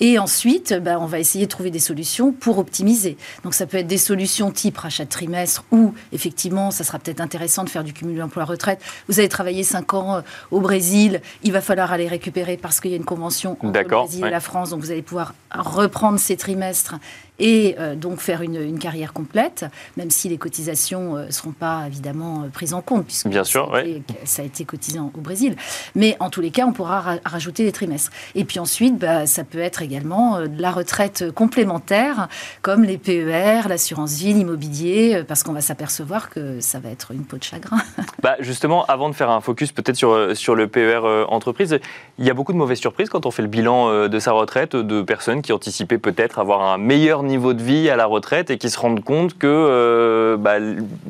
Et 0.00 0.18
ensuite, 0.18 0.74
ben, 0.74 0.98
on 1.00 1.06
va 1.06 1.18
essayer 1.18 1.46
de 1.46 1.50
trouver 1.50 1.70
des 1.70 1.78
solutions 1.78 2.32
pour 2.32 2.58
optimiser. 2.58 3.16
Donc 3.44 3.54
ça 3.54 3.66
peut 3.66 3.78
être 3.78 3.86
des 3.86 3.98
solutions 3.98 4.50
type 4.50 4.78
rachat 4.78 5.04
de 5.04 5.10
trimestre 5.10 5.64
ou 5.70 5.94
effectivement, 6.12 6.70
ça 6.70 6.84
sera 6.84 6.98
peut-être 6.98 7.20
intéressant 7.20 7.64
de 7.64 7.70
faire 7.70 7.84
du 7.84 7.92
cumul 7.92 8.22
emploi-retraite. 8.22 8.80
Vous 9.08 9.18
avez 9.18 9.28
travaillé 9.28 9.62
5 9.62 9.94
ans 9.94 10.16
euh, 10.16 10.20
au 10.50 10.60
Brésil, 10.60 11.20
il 11.42 11.52
va 11.52 11.60
falloir 11.60 11.92
aller 11.92 12.08
récupérer 12.08 12.56
parce 12.56 12.80
qu'il 12.80 12.90
y 12.90 12.94
a 12.94 12.96
une 12.96 13.04
convention 13.04 13.52
entre 13.52 13.64
le 13.66 13.84
Brésil 13.84 14.24
et 14.24 14.30
la 14.30 14.40
France, 14.40 14.70
donc 14.70 14.80
vous 14.80 14.90
allez 14.90 15.02
pouvoir 15.02 15.34
reprendre 15.52 16.18
ces 16.18 16.36
trimestres 16.36 16.96
et 17.38 17.76
euh, 17.78 17.94
donc 17.94 18.18
faire 18.18 18.42
une, 18.42 18.78
carrière 18.78 19.12
complète, 19.12 19.64
même 19.96 20.10
si 20.10 20.28
les 20.28 20.38
cotisations 20.38 21.14
ne 21.14 21.20
euh, 21.20 21.30
seront 21.30 21.52
pas 21.52 21.84
évidemment 21.86 22.42
euh, 22.42 22.48
prises 22.48 22.74
en 22.74 22.82
compte, 22.82 23.06
puisque 23.06 23.28
Bien 23.28 23.44
sûr, 23.44 23.70
ça, 23.70 23.78
a 23.78 23.82
été, 23.82 24.14
ça, 24.24 24.42
a 24.42 24.44
été, 24.44 24.64
cotisé 24.64 24.98
au 24.98 25.20
Brésil. 25.20 25.56
Mais 25.94 26.16
en 26.20 26.30
tous 26.30 26.40
les 26.40 26.50
cas, 26.50 26.66
on 26.66 26.72
pourra 26.72 27.18
rajouter 27.24 27.64
des 27.64 27.72
trimestres. 27.72 28.10
Et 28.34 28.44
puis 28.44 28.58
ensuite, 28.58 28.98
bah, 28.98 29.26
ça 29.26 29.44
peut 29.44 29.58
être 29.58 29.82
également 29.82 30.40
de 30.40 30.60
la 30.60 30.70
retraite 30.70 31.30
complémentaire, 31.32 32.28
comme 32.62 32.84
les 32.84 32.98
PER, 32.98 33.68
l'assurance 33.68 34.14
vie, 34.14 34.34
l'immobilier, 34.34 35.22
parce 35.26 35.42
qu'on 35.42 35.52
va 35.52 35.60
s'apercevoir 35.60 36.30
que 36.30 36.60
ça 36.60 36.78
va 36.78 36.90
être 36.90 37.12
une 37.12 37.24
peau 37.24 37.36
de 37.36 37.44
chagrin. 37.44 37.78
Bah, 38.22 38.34
justement, 38.40 38.84
avant 38.86 39.08
de 39.08 39.14
faire 39.14 39.30
un 39.30 39.40
focus 39.40 39.70
peut-être 39.70 39.94
sur, 39.94 40.36
sur 40.36 40.56
le 40.56 40.66
PER 40.66 41.26
entreprise, 41.28 41.78
il 42.18 42.24
y 42.24 42.30
a 42.30 42.34
beaucoup 42.34 42.52
de 42.52 42.58
mauvaises 42.58 42.78
surprises 42.78 43.08
quand 43.08 43.24
on 43.24 43.30
fait 43.30 43.42
le 43.42 43.48
bilan 43.48 44.08
de 44.08 44.18
sa 44.18 44.32
retraite, 44.32 44.74
de 44.74 45.02
personnes 45.02 45.42
qui 45.42 45.52
anticipaient 45.52 45.98
peut-être 45.98 46.40
avoir 46.40 46.62
un 46.62 46.78
meilleur 46.78 47.22
niveau 47.26 47.52
de 47.52 47.62
vie 47.62 47.90
à 47.90 47.96
la 47.96 48.06
retraite 48.06 48.50
et 48.50 48.58
qui 48.58 48.70
se 48.70 48.78
rendent 48.78 49.04
compte 49.04 49.36
que 49.36 49.46
euh, 49.46 50.36
bah, 50.36 50.54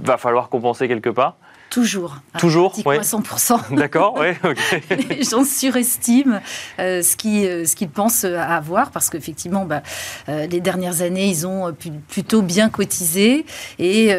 va 0.02 0.16
falloir 0.16 0.48
compenser 0.48 0.88
quelque 0.88 1.10
part 1.10 1.36
Toujours. 1.70 2.18
Toujours, 2.38 2.72
oui. 2.86 2.96
À 2.96 3.02
100%. 3.02 3.74
D'accord, 3.74 4.18
oui, 4.18 4.28
Les 5.10 5.22
gens 5.22 5.44
surestiment 5.44 6.40
euh, 6.78 7.02
ce 7.02 7.16
qu'ils 7.16 7.46
euh, 7.46 7.64
ce 7.64 7.74
qu'ils 7.74 7.88
pensent 7.88 8.24
avoir 8.24 8.90
parce 8.90 9.10
qu'effectivement, 9.10 9.64
bah, 9.64 9.82
euh, 10.28 10.46
les 10.46 10.60
dernières 10.60 11.02
années, 11.02 11.26
ils 11.26 11.46
ont 11.46 11.74
plutôt 12.08 12.42
bien 12.42 12.68
cotisé 12.68 13.44
et 13.78 14.10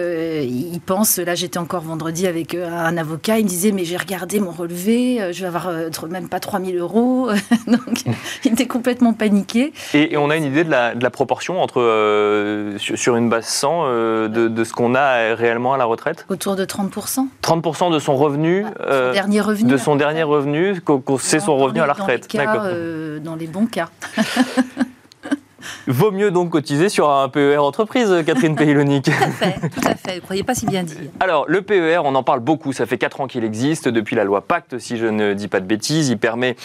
ils 0.44 0.82
pensent, 0.82 1.18
là 1.18 1.36
j'étais 1.36 1.58
encore 1.58 1.82
vendredi 1.82 2.28
avec 2.28 2.54
un 2.54 2.98
avocat, 2.98 3.40
il 3.40 3.46
me 3.46 3.50
disait 3.50 3.72
mais 3.72 3.86
j'ai 3.86 3.98
regardé 3.98 4.40
mon 4.40 4.52
relevé, 4.52 5.32
je 5.32 5.42
vais 5.42 5.48
avoir 5.48 5.72
même 6.10 6.30
pas 6.30 6.40
3000 6.40 6.78
euros. 6.78 7.30
Donc 7.68 8.04
il 8.46 8.54
était 8.54 8.68
complètement 8.68 9.14
paniqué. 9.14 9.74
Et, 9.94 10.18
on 10.18 10.30
a 10.30 10.36
une 10.36 10.46
idée 10.46 10.64
de 10.64 10.72
la, 10.72 10.96
de 10.96 11.04
la 11.04 11.10
proportion 11.10 11.62
entre, 11.62 12.76
sur, 12.78 13.16
une 13.16 13.30
base 13.30 13.46
100 13.46 13.88
de, 13.88 14.28
de 14.28 14.64
ce 14.64 14.74
qu'on 14.74 14.96
a 14.96 15.36
réellement 15.36 15.74
à 15.74 15.78
la 15.78 15.86
retraite? 15.86 16.26
Autour 16.30 16.56
de 16.56 16.66
30%. 16.66 17.28
30% 17.44 17.94
de 17.94 18.00
son 18.00 18.16
revenu, 18.16 18.66
ah, 18.66 18.84
euh, 18.84 19.14
dernier 19.14 19.42
revenu 19.42 19.70
de 19.70 19.78
son 19.78 19.96
dernier 19.96 20.24
revenu, 20.24 20.82
c'est 21.20 21.40
son 21.40 21.58
revenu 21.58 21.82
à 21.82 21.88
la 21.88 21.94
retraite. 21.94 22.28
Dans 22.34 22.42
les, 22.42 22.60
euh, 22.66 23.20
dans 23.20 23.36
les 23.36 23.48
bons 23.48 23.68
cas. 23.68 23.90
Vaut 25.88 26.12
mieux 26.12 26.32
donc 26.32 26.52
cotiser 26.52 26.90
sur 26.90 27.10
un 27.10 27.30
PER 27.30 27.58
entreprise, 27.58 28.14
Catherine 28.26 28.56
Paylonic. 28.58 29.06
tout 29.06 29.12
à 29.12 29.32
fait, 29.32 29.70
tout 29.70 29.88
à 29.88 29.96
fait. 29.96 30.12
Vous 30.12 30.16
ne 30.16 30.22
croyez 30.22 30.44
pas 30.44 30.56
si 30.56 30.66
bien 30.66 30.84
dit. 30.84 31.10
Alors, 31.20 31.46
le 31.48 31.62
PER, 31.62 32.02
on 32.04 32.16
en 32.16 32.24
parle 32.24 32.42
beaucoup. 32.42 32.74
Ça 32.74 32.86
fait 32.86 32.98
4 32.98 33.22
ans 33.22 33.28
qu'il 33.28 33.44
existe, 33.44 33.88
depuis 33.88 34.16
la 34.16 34.24
loi 34.24 34.42
Pacte, 34.42 34.80
si 34.80 34.98
je 34.98 35.06
ne 35.06 35.34
dis 35.34 35.48
pas 35.48 35.60
de 35.60 35.66
bêtises. 35.66 36.10
Il 36.10 36.18
permet 36.18 36.56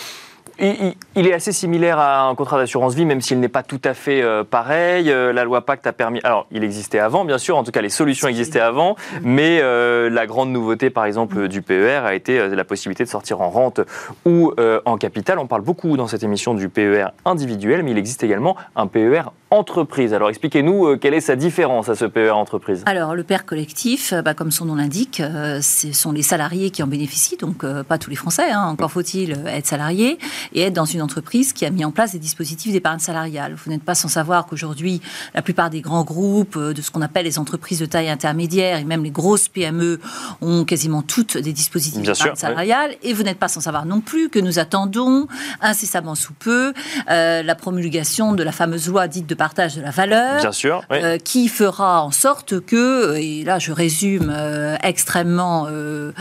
il, 0.58 1.26
est 1.26 1.32
assez 1.32 1.52
similaire 1.52 1.98
à 1.98 2.28
un 2.28 2.34
contrat 2.34 2.58
d'assurance 2.58 2.94
vie, 2.94 3.04
même 3.04 3.20
s'il 3.20 3.40
n'est 3.40 3.48
pas 3.48 3.62
tout 3.62 3.80
à 3.84 3.94
fait 3.94 4.22
euh, 4.22 4.44
pareil. 4.44 5.10
Euh, 5.10 5.32
la 5.32 5.44
loi 5.44 5.64
Pacte 5.64 5.86
a 5.86 5.92
permis. 5.92 6.20
Alors, 6.24 6.46
il 6.50 6.62
existait 6.64 6.98
avant, 6.98 7.24
bien 7.24 7.38
sûr, 7.38 7.56
en 7.56 7.64
tout 7.64 7.70
cas, 7.70 7.80
les 7.80 7.88
solutions 7.88 8.28
existaient 8.28 8.60
avant, 8.60 8.96
mais 9.22 9.60
euh, 9.62 10.10
la 10.10 10.26
grande 10.26 10.50
nouveauté, 10.50 10.90
par 10.90 11.04
exemple, 11.06 11.48
du 11.48 11.62
PER 11.62 12.02
a 12.04 12.14
été 12.14 12.48
la 12.48 12.64
possibilité 12.64 13.04
de 13.04 13.08
sortir 13.08 13.40
en 13.40 13.50
rente 13.50 13.80
ou 14.24 14.52
en 14.84 14.96
capital. 14.96 15.38
On 15.38 15.46
parle 15.46 15.62
beaucoup 15.62 15.96
dans 15.96 16.06
cette 16.06 16.22
émission 16.22 16.54
du 16.54 16.68
PER 16.68 17.08
individuel, 17.24 17.82
mais 17.82 17.92
il 17.92 17.98
existe 17.98 18.22
également 18.22 18.56
un 18.76 18.86
PER 18.86 19.22
entreprise. 19.50 20.14
Alors, 20.14 20.28
expliquez-nous 20.28 20.96
quelle 20.98 21.14
est 21.14 21.20
sa 21.20 21.36
différence 21.36 21.88
à 21.88 21.94
ce 21.94 22.04
PER 22.04 22.30
entreprise? 22.30 22.82
Alors, 22.86 23.14
le 23.14 23.22
PER 23.22 23.44
collectif, 23.46 24.14
bah, 24.24 24.34
comme 24.34 24.50
son 24.50 24.66
nom 24.66 24.74
l'indique, 24.74 25.22
ce 25.60 25.92
sont 25.92 26.12
les 26.12 26.22
salariés 26.22 26.70
qui 26.70 26.82
en 26.82 26.86
bénéficient, 26.86 27.36
donc 27.36 27.64
pas 27.82 27.98
tous 27.98 28.10
les 28.10 28.16
Français, 28.16 28.50
hein, 28.50 28.66
encore 28.68 28.90
faut-il 28.90 29.32
être 29.46 29.66
salarié 29.66 30.18
et 30.52 30.62
être 30.62 30.72
dans 30.72 30.84
une 30.84 31.02
entreprise 31.02 31.52
qui 31.52 31.64
a 31.64 31.70
mis 31.70 31.84
en 31.84 31.90
place 31.90 32.12
des 32.12 32.18
dispositifs 32.18 32.72
d'épargne 32.72 32.98
salariale. 32.98 33.54
Vous 33.54 33.70
n'êtes 33.70 33.82
pas 33.82 33.94
sans 33.94 34.08
savoir 34.08 34.46
qu'aujourd'hui, 34.46 35.00
la 35.34 35.42
plupart 35.42 35.70
des 35.70 35.80
grands 35.80 36.04
groupes, 36.04 36.56
euh, 36.56 36.72
de 36.72 36.82
ce 36.82 36.90
qu'on 36.90 37.02
appelle 37.02 37.24
les 37.24 37.38
entreprises 37.38 37.78
de 37.78 37.86
taille 37.86 38.08
intermédiaire 38.08 38.78
et 38.78 38.84
même 38.84 39.04
les 39.04 39.10
grosses 39.10 39.48
PME 39.48 40.00
ont 40.40 40.64
quasiment 40.64 41.02
toutes 41.02 41.36
des 41.36 41.52
dispositifs 41.52 42.02
d'épargne 42.02 42.36
salariale. 42.36 42.94
Et 43.02 43.12
vous 43.12 43.22
n'êtes 43.22 43.38
pas 43.38 43.48
sans 43.48 43.60
savoir 43.60 43.86
non 43.86 44.00
plus 44.00 44.28
que 44.28 44.38
nous 44.38 44.58
attendons 44.58 45.26
incessamment 45.60 46.14
sous 46.14 46.32
peu 46.34 46.72
euh, 47.10 47.42
la 47.42 47.54
promulgation 47.54 48.32
de 48.32 48.42
la 48.42 48.52
fameuse 48.52 48.88
loi 48.88 49.08
dite 49.08 49.26
de 49.26 49.34
partage 49.34 49.76
de 49.76 49.82
la 49.82 49.90
valeur, 49.90 50.40
Bien 50.40 50.52
sûr, 50.52 50.82
euh, 50.92 51.18
qui 51.18 51.48
fera 51.48 52.02
en 52.02 52.10
sorte 52.10 52.60
que, 52.60 53.16
et 53.16 53.44
là 53.44 53.58
je 53.58 53.72
résume 53.72 54.34
extrêmement 54.82 55.66
de, 55.66 56.12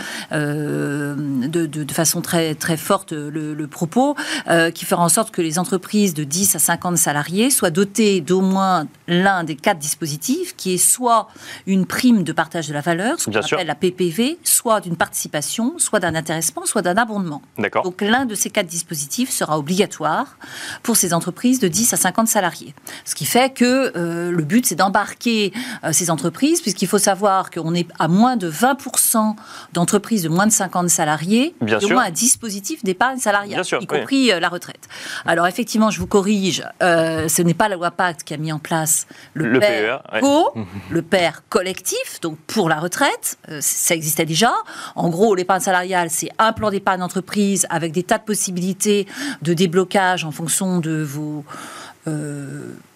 de, 1.47 1.93
façon 1.93 2.21
très, 2.21 2.55
très 2.55 2.77
forte 2.77 3.11
le, 3.11 3.53
le 3.53 3.67
propos, 3.67 4.10
euh, 4.49 4.71
qui 4.71 4.85
fera 4.85 5.03
en 5.03 5.09
sorte 5.09 5.31
que 5.31 5.41
les 5.41 5.59
entreprises 5.59 6.13
de 6.13 6.23
10 6.23 6.55
à 6.55 6.59
50 6.59 6.97
salariés 6.97 7.49
soient 7.49 7.69
dotées 7.69 8.21
d'au 8.21 8.41
moins 8.41 8.87
l'un 9.07 9.43
des 9.43 9.55
quatre 9.55 9.79
dispositifs, 9.79 10.55
qui 10.55 10.73
est 10.73 10.77
soit 10.77 11.27
une 11.67 11.85
prime 11.85 12.23
de 12.23 12.31
partage 12.31 12.67
de 12.67 12.73
la 12.73 12.81
valeur, 12.81 13.19
ce 13.19 13.29
qu'on 13.29 13.37
appelle 13.37 13.67
la 13.67 13.75
PPV, 13.75 14.39
soit 14.43 14.81
d'une 14.81 14.95
participation, 14.95 15.75
soit 15.77 15.99
d'un 15.99 16.15
intéressement, 16.15 16.65
soit 16.65 16.81
d'un 16.81 16.97
abondement. 16.97 17.41
Donc 17.83 18.01
l'un 18.01 18.25
de 18.25 18.35
ces 18.35 18.49
quatre 18.49 18.67
dispositifs 18.67 19.29
sera 19.29 19.57
obligatoire 19.57 20.37
pour 20.83 20.95
ces 20.95 21.13
entreprises 21.13 21.59
de 21.59 21.67
10 21.67 21.93
à 21.93 21.97
50 21.97 22.27
salariés. 22.27 22.73
Ce 23.05 23.15
qui 23.15 23.25
fait 23.25 23.53
que 23.53 23.91
euh, 23.95 24.31
le 24.31 24.43
but, 24.43 24.65
c'est 24.65 24.75
d'embarquer 24.75 25.53
euh, 25.83 25.91
ces 25.91 26.09
entreprises, 26.09 26.61
puisqu'il 26.61 26.87
faut 26.87 26.97
savoir 26.97 27.51
qu'on 27.51 27.73
est 27.73 27.87
à 27.99 28.07
moins 28.07 28.37
de 28.37 28.49
20% 28.49 29.35
d'entreprises 29.73 30.23
de 30.23 30.29
moins 30.29 30.47
de 30.47 30.51
50 30.51 30.89
salariés, 30.89 31.55
Bien 31.61 31.79
au 31.79 31.89
moins 31.89 32.05
un 32.05 32.11
dispositif 32.11 32.83
d'épargne 32.83 33.17
salariale, 33.17 33.63
y 33.65 33.87
compris 33.87 34.00
euh, 34.31 34.39
la 34.39 34.49
retraite. 34.49 34.87
Alors 35.25 35.47
effectivement, 35.47 35.89
je 35.89 35.99
vous 35.99 36.07
corrige, 36.07 36.63
euh, 36.81 37.27
ce 37.27 37.41
n'est 37.41 37.53
pas 37.53 37.69
la 37.69 37.75
loi 37.75 37.91
Pacte 37.91 38.23
qui 38.23 38.33
a 38.33 38.37
mis 38.37 38.51
en 38.51 38.59
place 38.59 39.07
le, 39.33 39.59
père 39.59 40.03
PER, 40.03 40.21
le 40.89 41.01
père 41.01 41.43
collectif, 41.49 42.19
donc 42.21 42.37
pour 42.47 42.69
la 42.69 42.79
retraite, 42.79 43.37
euh, 43.49 43.59
ça 43.61 43.95
existait 43.95 44.25
déjà. 44.25 44.53
En 44.95 45.09
gros, 45.09 45.35
l'épargne 45.35 45.61
salariale, 45.61 46.09
c'est 46.09 46.29
un 46.37 46.53
plan 46.53 46.69
d'épargne 46.69 46.99
d'entreprise 46.99 47.65
avec 47.69 47.91
des 47.91 48.03
tas 48.03 48.17
de 48.17 48.23
possibilités 48.23 49.07
de 49.41 49.53
déblocage 49.53 50.25
en 50.25 50.31
fonction 50.31 50.79
de 50.79 51.01
vos 51.01 51.43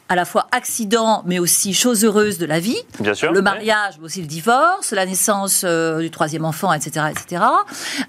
à 0.09 0.15
la 0.15 0.25
fois 0.25 0.47
accident, 0.51 1.23
mais 1.25 1.39
aussi 1.39 1.73
chose 1.73 2.03
heureuse 2.03 2.37
de 2.37 2.45
la 2.45 2.59
vie. 2.59 2.77
Bien 2.99 3.13
sûr. 3.13 3.31
Le 3.31 3.41
mariage, 3.41 3.95
mais 3.99 4.05
aussi 4.05 4.21
le 4.21 4.27
divorce, 4.27 4.91
la 4.91 5.05
naissance 5.05 5.63
euh, 5.63 5.99
du 6.01 6.11
troisième 6.11 6.45
enfant, 6.45 6.71
etc. 6.73 7.07
etc. 7.09 7.43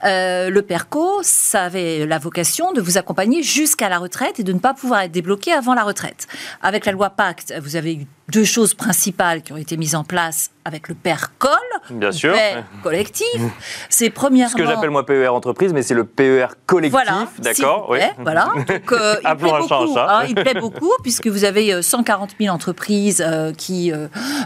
Euh, 0.05 0.50
le 0.50 0.62
PERCO, 0.62 1.21
ça 1.23 1.65
avait 1.65 2.07
la 2.07 2.19
vocation 2.19 2.73
de 2.73 2.81
vous 2.81 2.99
accompagner 2.99 3.43
jusqu'à 3.43 3.88
la 3.88 3.99
retraite 3.99 4.41
et 4.41 4.43
de 4.43 4.53
ne 4.53 4.59
pas 4.59 4.75
pouvoir 4.75 5.03
être 5.03 5.12
débloqué 5.12 5.53
avant 5.53 5.75
la 5.75 5.85
retraite. 5.85 6.26
Avec 6.62 6.85
la 6.85 6.93
loi 6.93 7.11
Pacte, 7.11 7.55
vous 7.62 7.76
avez 7.76 7.95
eu 7.95 8.07
deux 8.31 8.45
choses 8.45 8.75
principales 8.75 9.43
qui 9.43 9.53
ont 9.53 9.57
été 9.57 9.76
mises 9.76 9.95
en 9.95 10.05
place 10.05 10.50
avec 10.67 10.89
le 10.89 10.97
père 10.97 11.31
Col, 11.39 11.51
Bien 11.91 12.11
sûr. 12.11 12.35
PER 12.35 12.63
collectif. 12.83 13.41
C'est 13.89 14.11
premièrement... 14.11 14.51
Ce 14.51 14.57
que 14.57 14.67
j'appelle 14.67 14.91
moi 14.91 15.07
PER 15.07 15.29
entreprise, 15.29 15.73
mais 15.73 15.83
c'est 15.83 15.95
le 15.95 16.05
PER 16.05 16.49
collectif, 16.67 16.91
voilà, 16.91 17.29
d'accord 17.39 17.87
oui. 17.89 18.01
Voilà, 18.19 18.49
donc 18.57 18.93
euh, 18.93 19.15
il, 19.23 19.37
plaît 19.37 19.53
beaucoup, 19.61 19.99
hein, 19.99 20.25
il 20.29 20.35
plaît 20.35 20.61
beaucoup, 20.61 20.93
puisque 21.03 21.29
vous 21.29 21.45
avez 21.45 21.83
140 21.83 22.31
000 22.41 22.53
entreprises 22.53 23.25
euh, 23.25 23.53
qui 23.53 23.93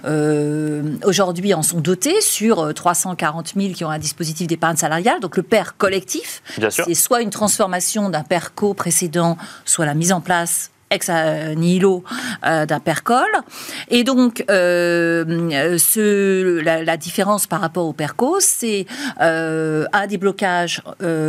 euh, 0.04 0.82
aujourd'hui 1.04 1.54
en 1.54 1.62
sont 1.62 1.80
dotées 1.80 2.20
sur 2.20 2.74
340 2.74 3.54
000 3.56 3.72
qui 3.72 3.84
ont 3.84 3.90
un 3.90 3.98
dispositif 3.98 4.46
d'épargne 4.46 4.76
salariale. 4.76 5.20
Donc 5.20 5.36
le 5.38 5.42
PER 5.42 5.72
collectif, 5.78 6.42
c'est 6.68 6.94
soit 6.94 7.22
une 7.22 7.30
transformation 7.30 8.10
d'un 8.10 8.22
PERCO 8.22 8.74
précédent, 8.74 9.38
soit 9.64 9.86
la 9.86 9.94
mise 9.94 10.12
en 10.12 10.20
place 10.20 10.70
ex 10.90 11.10
nihilo 11.56 12.02
euh, 12.44 12.66
d'un 12.66 12.80
percol. 12.80 13.28
Et 13.88 14.04
donc, 14.04 14.44
euh, 14.50 15.78
ce, 15.78 16.60
la, 16.60 16.96
différence 16.96 17.46
par 17.46 17.60
rapport 17.60 17.86
au 17.86 17.92
perco, 17.92 18.38
c'est 18.40 18.86
euh, 19.20 19.86
un 19.92 20.06
déblocage 20.06 20.82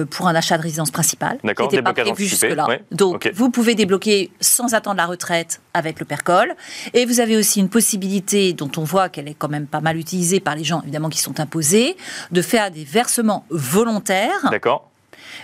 pour 0.10 0.28
un 0.28 0.36
achat 0.36 0.58
de 0.58 0.64
résidence 0.64 0.92
principale. 0.92 1.38
D'accord, 1.44 1.72
n'était 1.72 1.82
pas 1.82 1.94
prévu 1.94 2.26
jusque-là. 2.26 2.68
Donc, 2.92 3.32
vous 3.34 3.50
pouvez 3.50 3.76
débloquer 3.76 4.32
sans 4.42 4.74
attendre 4.74 4.98
la 4.98 5.06
retraite 5.06 5.62
avec 5.74 6.00
le 6.00 6.06
percol. 6.06 6.54
Et 6.94 7.06
vous 7.06 7.20
avez 7.20 7.38
aussi 7.38 7.60
une 7.60 7.70
possibilité, 7.70 8.54
dont 8.54 8.72
on 8.78 8.84
voit 8.84 9.10
qu'elle 9.10 9.28
est 9.28 9.36
quand 9.36 9.50
même 9.50 9.68
pas 9.68 9.82
mal 9.82 9.98
utilisée 9.98 10.40
par 10.40 10.56
les 10.56 10.64
gens, 10.64 10.82
évidemment, 10.82 11.10
qui 11.10 11.20
sont 11.20 11.40
imposés, 11.40 11.96
de 12.32 12.42
faire 12.42 12.72
des 12.72 12.84
versements 12.84 13.46
volontaires. 13.50 14.50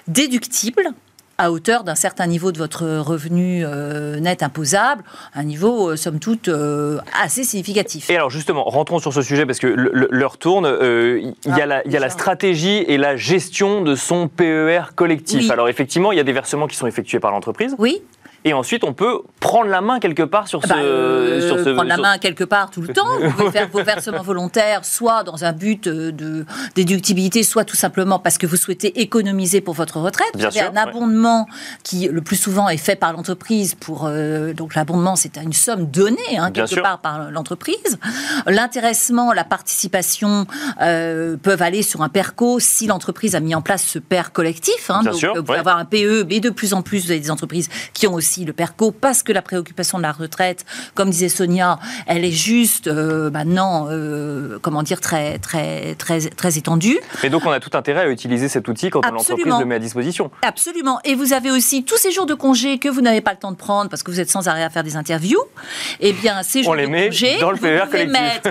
Déductibles 0.08 0.94
à 1.38 1.52
hauteur 1.52 1.84
d'un 1.84 1.96
certain 1.96 2.26
niveau 2.26 2.52
de 2.52 2.58
votre 2.58 2.98
revenu 2.98 3.64
euh, 3.64 4.20
net 4.20 4.42
imposable, 4.42 5.04
un 5.36 5.44
niveau, 5.44 5.92
euh, 5.92 5.96
somme 5.96 6.20
toute, 6.20 6.48
euh, 6.48 7.00
assez 7.22 7.44
significatif. 7.44 8.10
Et 8.10 8.16
alors 8.16 8.32
justement, 8.32 8.64
rentrons 8.64 8.98
sur 8.98 9.14
ce 9.14 9.22
sujet 9.22 9.46
parce 9.46 9.60
que 9.60 9.68
l'heure 9.68 10.38
tourne. 10.38 10.66
Il 10.68 11.34
y, 11.46 11.62
a 11.62 11.66
la, 11.66 11.88
y 11.88 11.96
a 11.96 12.00
la 12.00 12.10
stratégie 12.10 12.84
et 12.88 12.98
la 12.98 13.16
gestion 13.16 13.82
de 13.82 13.96
son 13.96 14.28
PER 14.28 14.82
collectif. 14.96 15.52
Alors 15.52 15.70
effectivement, 15.70 16.12
il 16.12 16.18
y 16.18 16.22
a 16.22 16.24
des 16.24 16.34
versements 16.34 16.68
qui 16.68 16.76
sont 16.76 16.88
effectués 16.88 17.20
par 17.20 17.32
l'entreprise. 17.32 17.76
Oui 17.78 18.02
et 18.48 18.54
ensuite 18.54 18.86
on 18.86 18.94
peut 18.94 19.22
prendre 19.42 19.70
la 19.70 19.82
main 19.82 20.00
quelque 20.00 20.24
part 20.24 20.48
sur 20.48 20.62
ah 20.64 20.68
ce, 20.68 20.74
bah, 20.74 20.80
euh, 20.80 21.48
sur 21.48 21.58
ce 21.60 21.70
prendre 21.72 21.90
la 21.90 21.98
main 21.98 22.18
quelque 22.18 22.46
part 22.46 22.72
tout 22.72 22.82
le 22.82 22.94
temps. 22.94 23.20
Vous 23.22 23.32
pouvez 23.32 23.52
faire 23.52 23.68
vos 23.70 23.84
versements 23.84 24.24
volontaires, 24.24 24.86
soit 24.86 25.24
dans 25.24 25.44
un 25.44 25.52
but 25.52 25.88
de 25.88 26.46
déductibilité, 26.76 27.44
soit 27.44 27.66
tout 27.66 27.76
simplement 27.76 28.20
parce 28.20 28.38
que 28.38 28.48
vous 28.48 28.56
souhaitez 28.56 29.02
économiser 29.02 29.60
pour 29.60 29.74
votre 29.74 30.00
retraite. 30.00 30.30
Bien 30.36 30.50
vous 30.50 30.58
avez 30.58 30.68
un 30.68 30.78
abondement 30.78 31.48
qui 31.84 32.08
le 32.08 32.22
plus 32.22 32.38
souvent 32.38 32.70
est 32.70 32.78
fait 32.78 32.96
par 32.96 33.12
l'entreprise 33.12 33.76
pour 33.76 34.06
euh, 34.06 34.54
donc 34.54 34.76
l'abondement 34.76 35.16
c'est 35.16 35.38
une 35.38 35.54
somme 35.54 35.86
donnée 35.88 36.38
hein, 36.38 36.52
quelque 36.52 36.80
part 36.80 37.00
par 37.00 37.30
l'entreprise. 37.32 37.98
L'intéressement, 38.46 39.34
la 39.34 39.44
participation 39.44 40.48
euh, 40.82 41.36
peuvent 41.36 41.62
aller 41.62 41.82
sur 41.82 42.02
un 42.02 42.10
PERCO 42.10 42.60
si 42.60 42.88
l'entreprise 42.88 43.36
a 43.36 43.42
mis 43.42 43.56
en 43.56 43.62
place 43.62 43.84
ce 43.84 44.00
PER 44.00 44.32
collectif. 44.32 44.90
Hein, 44.90 45.02
donc 45.04 45.16
vous 45.16 45.44
pouvez 45.44 45.60
avoir 45.60 45.78
un 45.78 45.86
PE, 45.86 46.26
mais 46.30 46.40
de 46.40 46.50
plus 46.50 46.74
en 46.74 46.82
plus 46.82 47.06
vous 47.06 47.12
avez 47.12 47.20
des 47.20 47.32
entreprises 47.32 47.70
qui 47.94 48.08
ont 48.08 48.14
aussi 48.14 48.37
le 48.46 48.54
PERCO, 48.54 48.92
parce 48.92 49.24
que 49.24 49.32
la 49.32 49.42
préoccupation 49.42 49.98
de 49.98 50.04
la 50.04 50.12
retraite, 50.12 50.66
comme 50.94 51.10
disait 51.10 51.30
Sonia, 51.30 51.80
elle 52.06 52.26
est 52.26 52.32
juste 52.32 52.88
euh, 52.88 53.30
maintenant, 53.32 53.88
euh, 53.90 54.60
comment 54.62 54.84
dire, 54.84 55.02
très, 55.02 55.38
très, 55.40 55.96
très, 55.96 56.22
très 56.22 56.58
étendue. 56.58 57.00
Et 57.24 57.30
donc 57.30 57.46
on 57.46 57.52
a 57.52 57.60
tout 57.60 57.76
intérêt 57.78 58.02
à 58.02 58.10
utiliser 58.10 58.48
cet 58.48 58.68
outil 58.68 58.90
quand 58.90 59.06
l'entreprise 59.06 59.54
le 59.60 59.66
met 59.66 59.76
à 59.76 59.80
disposition. 59.80 60.32
Absolument. 60.42 61.00
Et 61.04 61.16
vous 61.16 61.34
avez 61.34 61.52
aussi 61.52 61.84
tous 61.84 61.98
ces 61.98 62.12
jours 62.12 62.26
de 62.26 62.34
congé 62.34 62.80
que 62.80 62.90
vous 62.90 63.02
n'avez 63.02 63.22
pas 63.22 63.32
le 63.32 63.38
temps 63.38 63.52
de 63.52 63.58
prendre 63.58 63.90
parce 63.90 64.04
que 64.04 64.12
vous 64.12 64.20
êtes 64.20 64.30
sans 64.30 64.48
arrêt 64.48 64.64
à 64.64 64.70
faire 64.70 64.84
des 64.84 64.96
interviews. 64.96 65.42
Eh 66.00 66.14
bien, 66.14 66.44
ces 66.44 66.64
jours 66.64 66.72
on 66.72 66.76
les 66.76 66.86
de 66.86 66.92
met 66.92 67.06
congé, 67.08 67.38
dans 67.40 67.52
le 67.52 67.58
PER 67.58 67.84
collectif. 67.90 68.08
Mettre, 68.12 68.50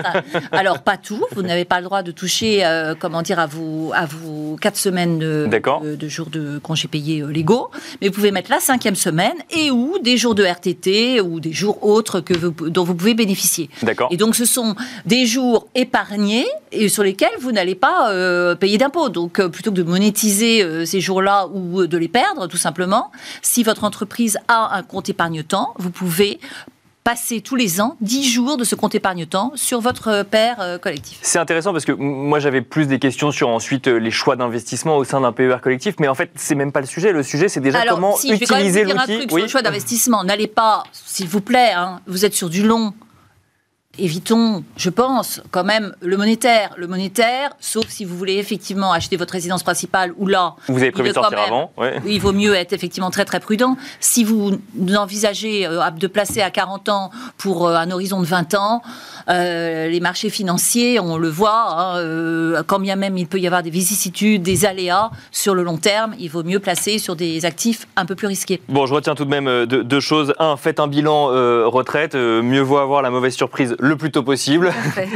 alors 0.51 0.79
pas 0.79 0.97
tout, 0.97 1.25
vous 1.35 1.41
n'avez 1.41 1.65
pas 1.65 1.79
le 1.79 1.85
droit 1.85 2.03
de 2.03 2.11
toucher, 2.11 2.65
euh, 2.65 2.95
comment 2.97 3.21
dire, 3.21 3.39
à 3.39 3.47
vos, 3.47 3.91
à 3.93 4.05
vos 4.05 4.55
quatre 4.61 4.77
semaines 4.77 5.19
de, 5.19 5.47
de, 5.47 6.07
jours 6.07 6.29
de 6.29 6.59
congé 6.59 6.87
payés 6.87 7.23
légaux, 7.27 7.69
mais 8.01 8.07
vous 8.07 8.13
pouvez 8.13 8.31
mettre 8.31 8.51
la 8.51 8.59
cinquième 8.59 8.95
semaine 8.95 9.35
et 9.49 9.66
ou 9.71 9.99
des 9.99 10.17
jours 10.17 10.35
de 10.35 10.43
RTT 10.43 11.21
ou 11.21 11.39
des 11.39 11.53
jours 11.53 11.83
autres 11.83 12.19
que 12.19 12.33
dont 12.33 12.83
vous 12.83 12.95
pouvez 12.95 13.13
bénéficier. 13.13 13.69
D'accord. 13.83 14.09
Et 14.11 14.17
donc 14.17 14.35
ce 14.35 14.45
sont 14.45 14.75
des 15.05 15.25
jours 15.25 15.67
épargnés 15.75 16.45
et 16.71 16.89
sur 16.89 17.03
lesquels 17.03 17.33
vous 17.39 17.51
n'allez 17.51 17.75
pas 17.75 18.11
euh, 18.11 18.55
payer 18.55 18.77
d'impôts. 18.77 19.09
Donc 19.09 19.39
euh, 19.39 19.49
plutôt 19.49 19.71
que 19.71 19.75
de 19.75 19.83
monétiser 19.83 20.63
euh, 20.63 20.85
ces 20.85 21.01
jours-là 21.01 21.47
ou 21.47 21.87
de 21.87 21.97
les 21.97 22.07
perdre, 22.07 22.47
tout 22.47 22.57
simplement, 22.57 23.11
si 23.41 23.63
votre 23.63 23.83
entreprise 23.83 24.37
a 24.47 24.75
un 24.75 24.83
compte 24.83 25.09
épargne-temps, 25.09 25.73
vous 25.77 25.91
pouvez 25.91 26.39
passer 27.07 27.39
tous 27.39 27.55
les 27.55 27.79
ans 27.79 27.95
10 28.01 28.29
jours 28.29 28.57
de 28.57 28.65
ce 28.65 28.75
compte 28.75 28.93
épargne-temps 28.93 29.53
sur 29.55 29.79
votre 29.79 30.23
père 30.23 30.57
euh, 30.59 30.77
collectif. 30.77 31.19
C'est 31.21 31.39
intéressant 31.39 31.71
parce 31.71 31.85
que 31.85 31.93
moi 31.93 32.39
j'avais 32.39 32.59
plus 32.59 32.85
des 32.85 32.99
questions 32.99 33.31
sur 33.31 33.47
ensuite 33.47 33.87
euh, 33.87 33.95
les 33.95 34.11
choix 34.11 34.35
d'investissement 34.35 34.97
au 34.97 35.05
sein 35.05 35.21
d'un 35.21 35.31
PER 35.31 35.59
collectif, 35.63 35.95
mais 36.01 36.09
en 36.09 36.15
fait 36.15 36.31
c'est 36.35 36.53
même 36.53 36.73
pas 36.73 36.81
le 36.81 36.85
sujet. 36.85 37.13
Le 37.13 37.23
sujet 37.23 37.47
c'est 37.47 37.61
déjà 37.61 37.85
comment 37.85 38.17
utiliser 38.25 38.83
l'outil. 38.83 39.19
Oui. 39.19 39.27
Sur 39.29 39.37
le 39.37 39.47
choix 39.47 39.61
d'investissement, 39.61 40.25
n'allez 40.25 40.47
pas, 40.47 40.83
s'il 40.91 41.29
vous 41.29 41.39
plaît, 41.39 41.71
hein, 41.73 42.01
vous 42.07 42.25
êtes 42.25 42.33
sur 42.33 42.49
du 42.49 42.61
long 42.61 42.93
évitons, 43.99 44.63
je 44.75 44.89
pense, 44.89 45.41
quand 45.51 45.63
même 45.63 45.93
le 46.01 46.17
monétaire. 46.17 46.71
Le 46.77 46.87
monétaire, 46.87 47.51
sauf 47.59 47.87
si 47.87 48.05
vous 48.05 48.15
voulez 48.17 48.35
effectivement 48.35 48.91
acheter 48.91 49.17
votre 49.17 49.33
résidence 49.33 49.63
principale 49.63 50.13
ou 50.17 50.27
là. 50.27 50.55
Vous 50.67 50.77
avez 50.77 50.91
prévu 50.91 51.09
de 51.09 51.13
sortir 51.13 51.39
avant 51.39 51.71
Il 52.05 52.19
vaut 52.19 52.33
mieux 52.33 52.53
être 52.53 52.73
effectivement 52.73 53.09
très 53.09 53.25
très 53.25 53.39
prudent. 53.39 53.77
Si 53.99 54.23
vous 54.23 54.59
envisagez 54.95 55.65
euh, 55.65 55.89
de 55.89 56.07
placer 56.07 56.41
à 56.41 56.51
40 56.51 56.89
ans 56.89 57.11
pour 57.37 57.67
euh, 57.67 57.75
un 57.75 57.89
horizon 57.91 58.21
de 58.21 58.25
20 58.25 58.55
ans, 58.55 58.81
euh, 59.29 59.87
les 59.87 59.99
marchés 59.99 60.29
financiers, 60.29 60.99
on 60.99 61.17
le 61.17 61.29
voit, 61.29 61.97
hein, 61.97 62.63
quand 62.65 62.79
bien 62.79 62.95
même 62.95 63.17
il 63.17 63.27
peut 63.27 63.39
y 63.39 63.47
avoir 63.47 63.63
des 63.63 63.69
vicissitudes, 63.69 64.43
des 64.43 64.65
aléas 64.65 65.09
sur 65.31 65.55
le 65.55 65.63
long 65.63 65.77
terme, 65.77 66.13
il 66.19 66.29
vaut 66.29 66.43
mieux 66.43 66.59
placer 66.59 66.99
sur 66.99 67.15
des 67.15 67.45
actifs 67.45 67.87
un 67.95 68.05
peu 68.05 68.15
plus 68.15 68.27
risqués. 68.27 68.61
Bon, 68.69 68.85
je 68.85 68.93
retiens 68.93 69.15
tout 69.15 69.25
de 69.25 69.29
même 69.29 69.65
deux, 69.65 69.99
choses. 69.99 70.33
Un, 70.39 70.57
faites 70.57 70.79
un 70.79 70.87
bilan 70.87 71.27
retraite. 71.69 72.15
mieux 72.15 72.61
vaut 72.61 72.77
avoir 72.77 73.01
la 73.01 73.09
mauvaise 73.09 73.35
surprise 73.35 73.75
le 73.79 73.95
plus 73.95 74.11
tôt 74.11 74.23
possible. 74.23 74.71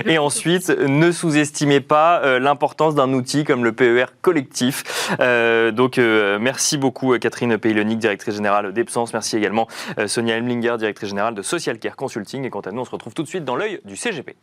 Et 0.06 0.18
ensuite, 0.18 0.70
ne 0.70 1.12
sous-estimez 1.12 1.82
pas 1.82 2.22
euh, 2.24 2.40
l'importance 2.40 2.96
d'un 2.96 3.14
outil 3.14 3.44
comme 3.44 3.64
le 3.64 3.72
PER 3.72 4.06
collectif. 4.22 5.12
Euh, 5.20 5.72
donc, 5.72 5.98
euh, 5.98 6.40
merci 6.40 6.78
beaucoup 6.78 7.18
Catherine 7.18 7.58
Peylonic, 7.58 8.00
directrice 8.00 8.36
générale 8.36 8.74
d'Epsens. 8.74 9.14
Merci 9.14 9.38
également 9.38 9.68
Sonia 10.08 10.38
Emlinger, 10.38 10.76
directrice 10.78 11.10
générale 11.10 11.36
de 11.36 11.42
Social 11.42 11.80
Care 11.80 11.96
Consulting. 11.96 12.46
Et 12.46 12.50
quant 12.50 12.62
à 12.62 12.72
nous, 12.72 12.82
on 12.82 12.86
se 12.86 12.92
retrouve 12.92 13.14
tout 13.14 13.24
de 13.24 13.28
suite 13.28 13.46
dans 13.46 13.56
l'œil 13.56 13.80
du 13.86 13.96
CGP. 13.96 14.36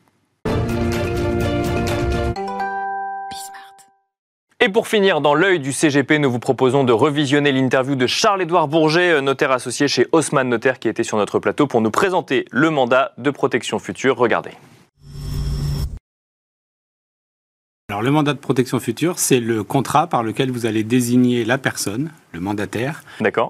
Et 4.61 4.71
pour 4.71 4.89
finir, 4.89 5.21
dans 5.21 5.37
l'œil 5.37 5.61
du 5.61 5.73
CGP, 5.73 6.19
nous 6.19 6.33
vous 6.33 6.41
proposons 6.41 6.83
de 6.83 6.91
revisionner 6.91 7.53
l'interview 7.53 7.95
de 7.95 8.09
Charles-Édouard 8.09 8.67
Bourget, 8.67 9.23
notaire 9.23 9.53
associé 9.53 9.87
chez 9.87 10.09
Haussmann 10.11 10.49
Notaire, 10.49 10.81
qui 10.81 10.89
était 10.89 11.05
sur 11.05 11.17
notre 11.17 11.39
plateau 11.39 11.69
pour 11.69 11.81
nous 11.81 11.93
présenter 11.93 12.45
le 12.51 12.69
mandat 12.71 13.13
de 13.19 13.31
protection 13.31 13.79
future. 13.79 14.17
Regardez. 14.17 14.51
Alors 17.89 18.03
le 18.03 18.11
mandat 18.11 18.35
de 18.35 18.41
protection 18.41 18.81
future, 18.81 19.21
c'est 19.21 19.39
le 19.39 19.63
contrat 19.63 20.09
par 20.09 20.25
lequel 20.25 20.51
vous 20.51 20.67
allez 20.67 20.83
désigner 20.83 21.45
la 21.45 21.57
personne 21.57 22.11
le 22.33 22.41
mandataire, 22.41 23.03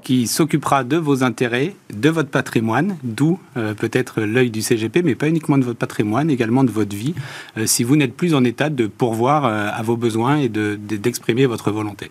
qui 0.04 0.28
s'occupera 0.28 0.84
de 0.84 0.96
vos 0.96 1.24
intérêts, 1.24 1.74
de 1.92 2.08
votre 2.10 2.30
patrimoine, 2.30 2.96
d'où 3.02 3.40
euh, 3.56 3.74
peut-être 3.74 4.20
l'œil 4.20 4.50
du 4.50 4.62
CGP, 4.62 5.02
mais 5.02 5.16
pas 5.16 5.28
uniquement 5.28 5.58
de 5.58 5.64
votre 5.64 5.78
patrimoine, 5.78 6.30
également 6.30 6.62
de 6.62 6.70
votre 6.70 6.94
vie, 6.94 7.14
euh, 7.56 7.66
si 7.66 7.82
vous 7.82 7.96
n'êtes 7.96 8.14
plus 8.14 8.34
en 8.34 8.44
état 8.44 8.70
de 8.70 8.86
pourvoir 8.86 9.46
euh, 9.46 9.68
à 9.72 9.82
vos 9.82 9.96
besoins 9.96 10.36
et 10.36 10.48
d'exprimer 10.48 11.46
votre 11.46 11.72
volonté. 11.72 12.10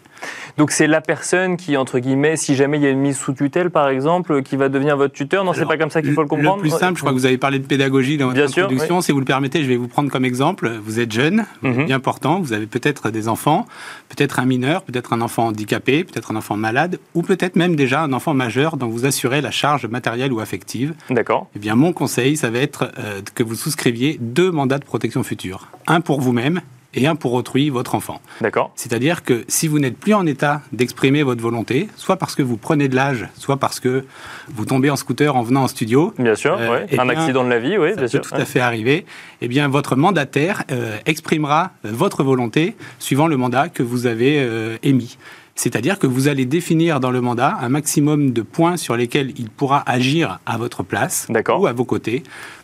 Donc 0.57 0.71
c'est 0.71 0.87
la 0.87 0.99
personne 0.99 1.55
qui, 1.55 1.77
entre 1.77 1.99
guillemets, 1.99 2.35
si 2.35 2.55
jamais 2.55 2.77
il 2.77 2.83
y 2.83 2.87
a 2.87 2.89
une 2.89 2.99
mise 2.99 3.17
sous 3.17 3.33
tutelle, 3.33 3.69
par 3.69 3.87
exemple, 3.87 4.43
qui 4.43 4.57
va 4.57 4.67
devenir 4.67 4.97
votre 4.97 5.13
tuteur, 5.13 5.45
non, 5.45 5.53
c'est 5.53 5.65
pas 5.65 5.77
comme 5.77 5.91
ça 5.91 6.01
qu'il 6.01 6.13
faut 6.13 6.21
le 6.21 6.27
comprendre 6.27 6.57
Le 6.57 6.69
plus 6.69 6.77
simple, 6.77 6.95
je 6.95 7.01
crois 7.01 7.13
que 7.13 7.17
vous 7.17 7.25
avez 7.25 7.37
parlé 7.37 7.59
de 7.59 7.65
pédagogie 7.65 8.17
dans 8.17 8.27
votre 8.27 8.41
introduction, 8.41 8.99
si 8.99 9.13
vous 9.13 9.19
le 9.19 9.25
permettez, 9.25 9.63
je 9.63 9.69
vais 9.69 9.77
vous 9.77 9.87
prendre 9.87 10.11
comme 10.11 10.25
exemple. 10.25 10.69
Vous 10.83 10.99
êtes 10.99 11.13
jeune, 11.13 11.45
vous 11.61 11.69
êtes 11.69 11.77
mhm. 11.77 11.85
bien 11.85 11.99
portant, 11.99 12.41
vous 12.41 12.51
avez 12.51 12.65
peut-être 12.65 13.09
des 13.09 13.29
enfants, 13.29 13.65
peut-être 14.09 14.39
un 14.39 14.45
mineur, 14.45 14.81
peut-être 14.81 15.13
un 15.13 15.21
enfant 15.21 15.47
handicapé, 15.47 16.03
peut-être 16.03 16.31
un 16.31 16.35
enfant 16.35 16.56
malade, 16.57 16.99
ou 17.13 17.21
peut-être 17.21 17.55
même 17.55 17.75
déjà 17.75 18.01
un 18.01 18.13
enfant 18.13 18.33
majeur 18.33 18.77
dont 18.77 18.87
vous 18.87 19.05
assurez 19.05 19.41
la 19.41 19.51
charge 19.51 19.85
matérielle 19.85 20.33
ou 20.33 20.39
affective. 20.39 20.93
D'accord. 21.09 21.47
Eh 21.55 21.59
bien, 21.59 21.75
mon 21.75 21.93
conseil, 21.93 22.37
ça 22.37 22.49
va 22.49 22.59
être 22.59 22.91
euh, 22.99 23.21
que 23.35 23.43
vous 23.43 23.55
souscriviez 23.55 24.17
deux 24.19 24.51
mandats 24.51 24.79
de 24.79 24.85
protection 24.85 25.23
future. 25.23 25.67
Un 25.87 26.01
pour 26.01 26.21
vous-même 26.21 26.61
et 26.93 27.05
un 27.05 27.15
pour 27.15 27.33
autrui, 27.33 27.69
votre 27.69 27.95
enfant. 27.95 28.21
D'accord. 28.41 28.71
C'est-à-dire 28.75 29.23
que 29.23 29.45
si 29.47 29.67
vous 29.67 29.77
n'êtes 29.77 29.97
plus 29.97 30.13
en 30.13 30.25
état 30.25 30.61
d'exprimer 30.71 31.21
votre 31.21 31.41
volonté, 31.41 31.89
soit 31.95 32.15
parce 32.15 32.33
que 32.33 32.41
vous 32.41 32.57
prenez 32.57 32.87
de 32.87 32.95
l'âge, 32.95 33.27
soit 33.35 33.57
parce 33.57 33.79
que 33.79 34.05
vous 34.49 34.65
tombez 34.65 34.89
en 34.89 34.95
scooter 34.95 35.35
en 35.35 35.43
venant 35.43 35.63
en 35.63 35.67
studio. 35.67 36.13
Bien 36.17 36.35
sûr, 36.35 36.57
euh, 36.59 36.85
eh 36.89 36.99
un 36.99 37.09
accident 37.09 37.43
de 37.43 37.49
la 37.49 37.59
vie, 37.59 37.77
oui, 37.77 37.89
ça 37.89 38.01
bien 38.01 38.07
peut 38.09 38.19
tout 38.19 38.35
à 38.35 38.45
fait 38.45 38.61
arriver. 38.61 39.05
Eh 39.41 39.47
bien, 39.47 39.67
votre 39.67 39.95
mandataire 39.95 40.63
euh, 40.71 40.97
exprimera 41.05 41.71
votre 41.83 42.23
volonté 42.23 42.75
suivant 42.99 43.27
le 43.27 43.37
mandat 43.37 43.69
que 43.69 43.83
vous 43.83 44.07
avez 44.07 44.47
émis. 44.81 45.17
C'est-à-dire 45.57 45.97
que 45.97 46.05
vous 46.05 46.27
allez 46.27 46.45
définir 46.45 46.99
dans 46.99 47.09
le 47.09 47.19
mandat 47.19 47.57
un 47.59 47.67
maximum 47.67 48.31
de 48.31 48.43
points 48.43 48.77
sur 48.77 48.95
lesquels 48.95 49.33
il 49.37 49.49
pourra 49.49 49.83
agir 49.89 50.39
à 50.45 50.57
votre 50.57 50.83
place 50.83 51.27
ou 51.29 51.67
à 51.67 51.73
vos 51.73 51.83
côtés 51.83 52.21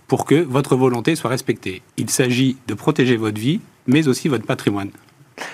pour 0.07 0.25
que 0.25 0.35
votre 0.35 0.75
volonté 0.75 1.15
soit 1.15 1.31
respectée. 1.31 1.81
Il 1.97 2.11
s'agit 2.11 2.55
de 2.67 2.75
protéger 2.75 3.17
votre 3.17 3.41
vie, 3.41 3.61
mais 3.87 4.07
aussi 4.07 4.27
votre 4.27 4.45
patrimoine. 4.45 4.91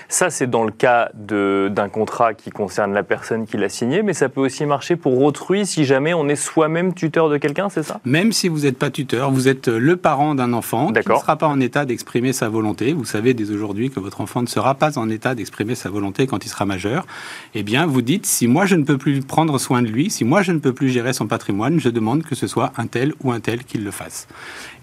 Ça, 0.08 0.30
c'est 0.30 0.48
dans 0.48 0.64
le 0.64 0.72
cas 0.72 1.10
d'un 1.14 1.88
contrat 1.88 2.34
qui 2.34 2.50
concerne 2.50 2.92
la 2.92 3.02
personne 3.02 3.46
qui 3.46 3.56
l'a 3.56 3.68
signé, 3.68 4.02
mais 4.02 4.12
ça 4.12 4.28
peut 4.28 4.40
aussi 4.40 4.66
marcher 4.66 4.96
pour 4.96 5.22
autrui 5.22 5.66
si 5.66 5.84
jamais 5.84 6.14
on 6.14 6.28
est 6.28 6.36
soi-même 6.36 6.94
tuteur 6.94 7.28
de 7.28 7.36
quelqu'un, 7.36 7.68
c'est 7.68 7.82
ça? 7.82 8.00
Même 8.04 8.32
si 8.32 8.48
vous 8.48 8.60
n'êtes 8.60 8.78
pas 8.78 8.90
tuteur, 8.90 9.30
vous 9.30 9.48
êtes 9.48 9.68
le 9.68 9.96
parent 9.96 10.34
d'un 10.34 10.52
enfant 10.52 10.92
qui 10.92 11.08
ne 11.08 11.16
sera 11.16 11.36
pas 11.36 11.46
en 11.46 11.60
état 11.60 11.84
d'exprimer 11.84 12.32
sa 12.32 12.48
volonté. 12.48 12.92
Vous 12.92 13.04
savez 13.04 13.34
dès 13.34 13.50
aujourd'hui 13.50 13.90
que 13.90 14.00
votre 14.00 14.20
enfant 14.20 14.42
ne 14.42 14.48
sera 14.48 14.74
pas 14.74 14.98
en 14.98 15.08
état 15.08 15.34
d'exprimer 15.34 15.74
sa 15.74 15.88
volonté 15.88 16.26
quand 16.26 16.44
il 16.44 16.48
sera 16.48 16.66
majeur. 16.66 17.06
Eh 17.54 17.62
bien, 17.62 17.86
vous 17.86 18.02
dites, 18.02 18.26
si 18.26 18.46
moi 18.46 18.66
je 18.66 18.76
ne 18.76 18.84
peux 18.84 18.98
plus 18.98 19.20
prendre 19.20 19.58
soin 19.58 19.82
de 19.82 19.88
lui, 19.88 20.10
si 20.10 20.24
moi 20.24 20.42
je 20.42 20.52
ne 20.52 20.58
peux 20.58 20.72
plus 20.72 20.90
gérer 20.90 21.12
son 21.12 21.26
patrimoine, 21.26 21.78
je 21.78 21.88
demande 21.88 22.24
que 22.24 22.34
ce 22.34 22.46
soit 22.46 22.72
un 22.76 22.86
tel 22.86 23.12
ou 23.22 23.32
un 23.32 23.40
tel 23.40 23.64
qui 23.64 23.78
le 23.78 23.90
fasse. 23.90 24.26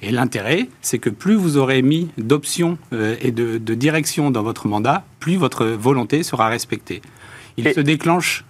Et 0.02 0.12
l'intérêt, 0.12 0.70
c'est 0.82 1.00
que 1.00 1.10
plus 1.10 1.36
vous 1.36 1.58
aurez 1.58 1.82
mis 1.82 2.10
d'options 2.18 2.78
euh, 2.94 3.16
et 3.22 3.32
de, 3.32 3.58
de 3.58 3.74
direction 3.74 4.32
dans 4.32 4.44
votre 4.44 4.68
mandat, 4.68 4.87
plus 5.20 5.38
votre 5.38 5.66
volonté 5.66 6.24
sera 6.24 6.48
respectée. 6.48 7.02
Il 7.58 7.72
se 7.74 7.80
déclenche 7.80 8.46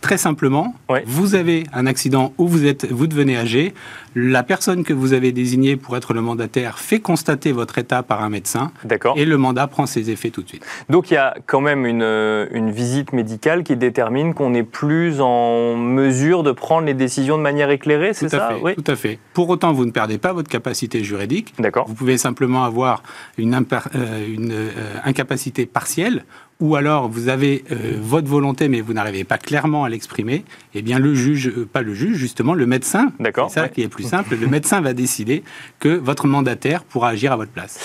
Très 0.00 0.16
simplement, 0.16 0.74
vous 1.04 1.34
avez 1.34 1.64
un 1.74 1.86
accident 1.86 2.32
où 2.38 2.48
vous, 2.48 2.64
êtes, 2.64 2.90
vous 2.90 3.06
devenez 3.06 3.36
âgé, 3.36 3.74
la 4.14 4.42
personne 4.42 4.82
que 4.82 4.92
vous 4.92 5.12
avez 5.12 5.30
désignée 5.30 5.76
pour 5.76 5.96
être 5.96 6.14
le 6.14 6.22
mandataire 6.22 6.78
fait 6.78 7.00
constater 7.00 7.52
votre 7.52 7.76
état 7.78 8.02
par 8.02 8.22
un 8.22 8.30
médecin, 8.30 8.72
et 9.16 9.24
le 9.24 9.36
mandat 9.36 9.66
prend 9.66 9.86
ses 9.86 10.10
effets 10.10 10.30
tout 10.30 10.42
de 10.42 10.48
suite. 10.48 10.64
Donc 10.88 11.10
il 11.10 11.14
y 11.14 11.16
a 11.18 11.36
quand 11.46 11.60
même 11.60 11.84
une, 11.86 12.02
une 12.50 12.70
visite 12.70 13.12
médicale 13.12 13.62
qui 13.62 13.76
détermine 13.76 14.32
qu'on 14.32 14.50
n'est 14.50 14.62
plus 14.64 15.20
en 15.20 15.76
mesure 15.76 16.42
de 16.42 16.52
prendre 16.52 16.86
les 16.86 16.94
décisions 16.94 17.36
de 17.36 17.42
manière 17.42 17.70
éclairée, 17.70 18.14
c'est 18.14 18.28
ça 18.28 18.50
oui. 18.62 18.74
Tout 18.74 18.90
à 18.90 18.96
fait. 18.96 19.18
Pour 19.34 19.48
autant, 19.48 19.72
vous 19.72 19.84
ne 19.84 19.90
perdez 19.90 20.18
pas 20.18 20.32
votre 20.32 20.48
capacité 20.48 21.04
juridique. 21.04 21.54
Vous 21.86 21.94
pouvez 21.94 22.16
simplement 22.16 22.64
avoir 22.64 23.02
une, 23.38 23.54
euh, 23.54 24.34
une 24.34 24.52
euh, 24.52 24.70
incapacité 25.04 25.66
partielle 25.66 26.24
ou 26.60 26.76
alors 26.76 27.08
vous 27.08 27.28
avez 27.28 27.64
euh, 27.72 27.94
votre 28.00 28.28
volonté 28.28 28.68
mais 28.68 28.80
vous 28.80 28.92
n'arrivez 28.92 29.24
pas 29.24 29.38
clairement 29.38 29.84
à 29.84 29.88
l'exprimer, 29.88 30.44
eh 30.74 30.82
bien 30.82 30.98
le 30.98 31.14
juge, 31.14 31.48
euh, 31.48 31.68
pas 31.70 31.82
le 31.82 31.94
juge, 31.94 32.16
justement 32.16 32.54
le 32.54 32.66
médecin, 32.66 33.12
c'est 33.48 33.48
ça 33.48 33.68
qui 33.68 33.82
est 33.82 33.88
plus 33.88 34.04
simple, 34.04 34.36
le 34.36 34.46
médecin 34.46 34.80
va 34.80 34.92
décider 34.92 35.42
que 35.78 35.88
votre 35.88 36.26
mandataire 36.26 36.84
pourra 36.84 37.08
agir 37.10 37.32
à 37.32 37.36
votre 37.36 37.52
place. 37.52 37.78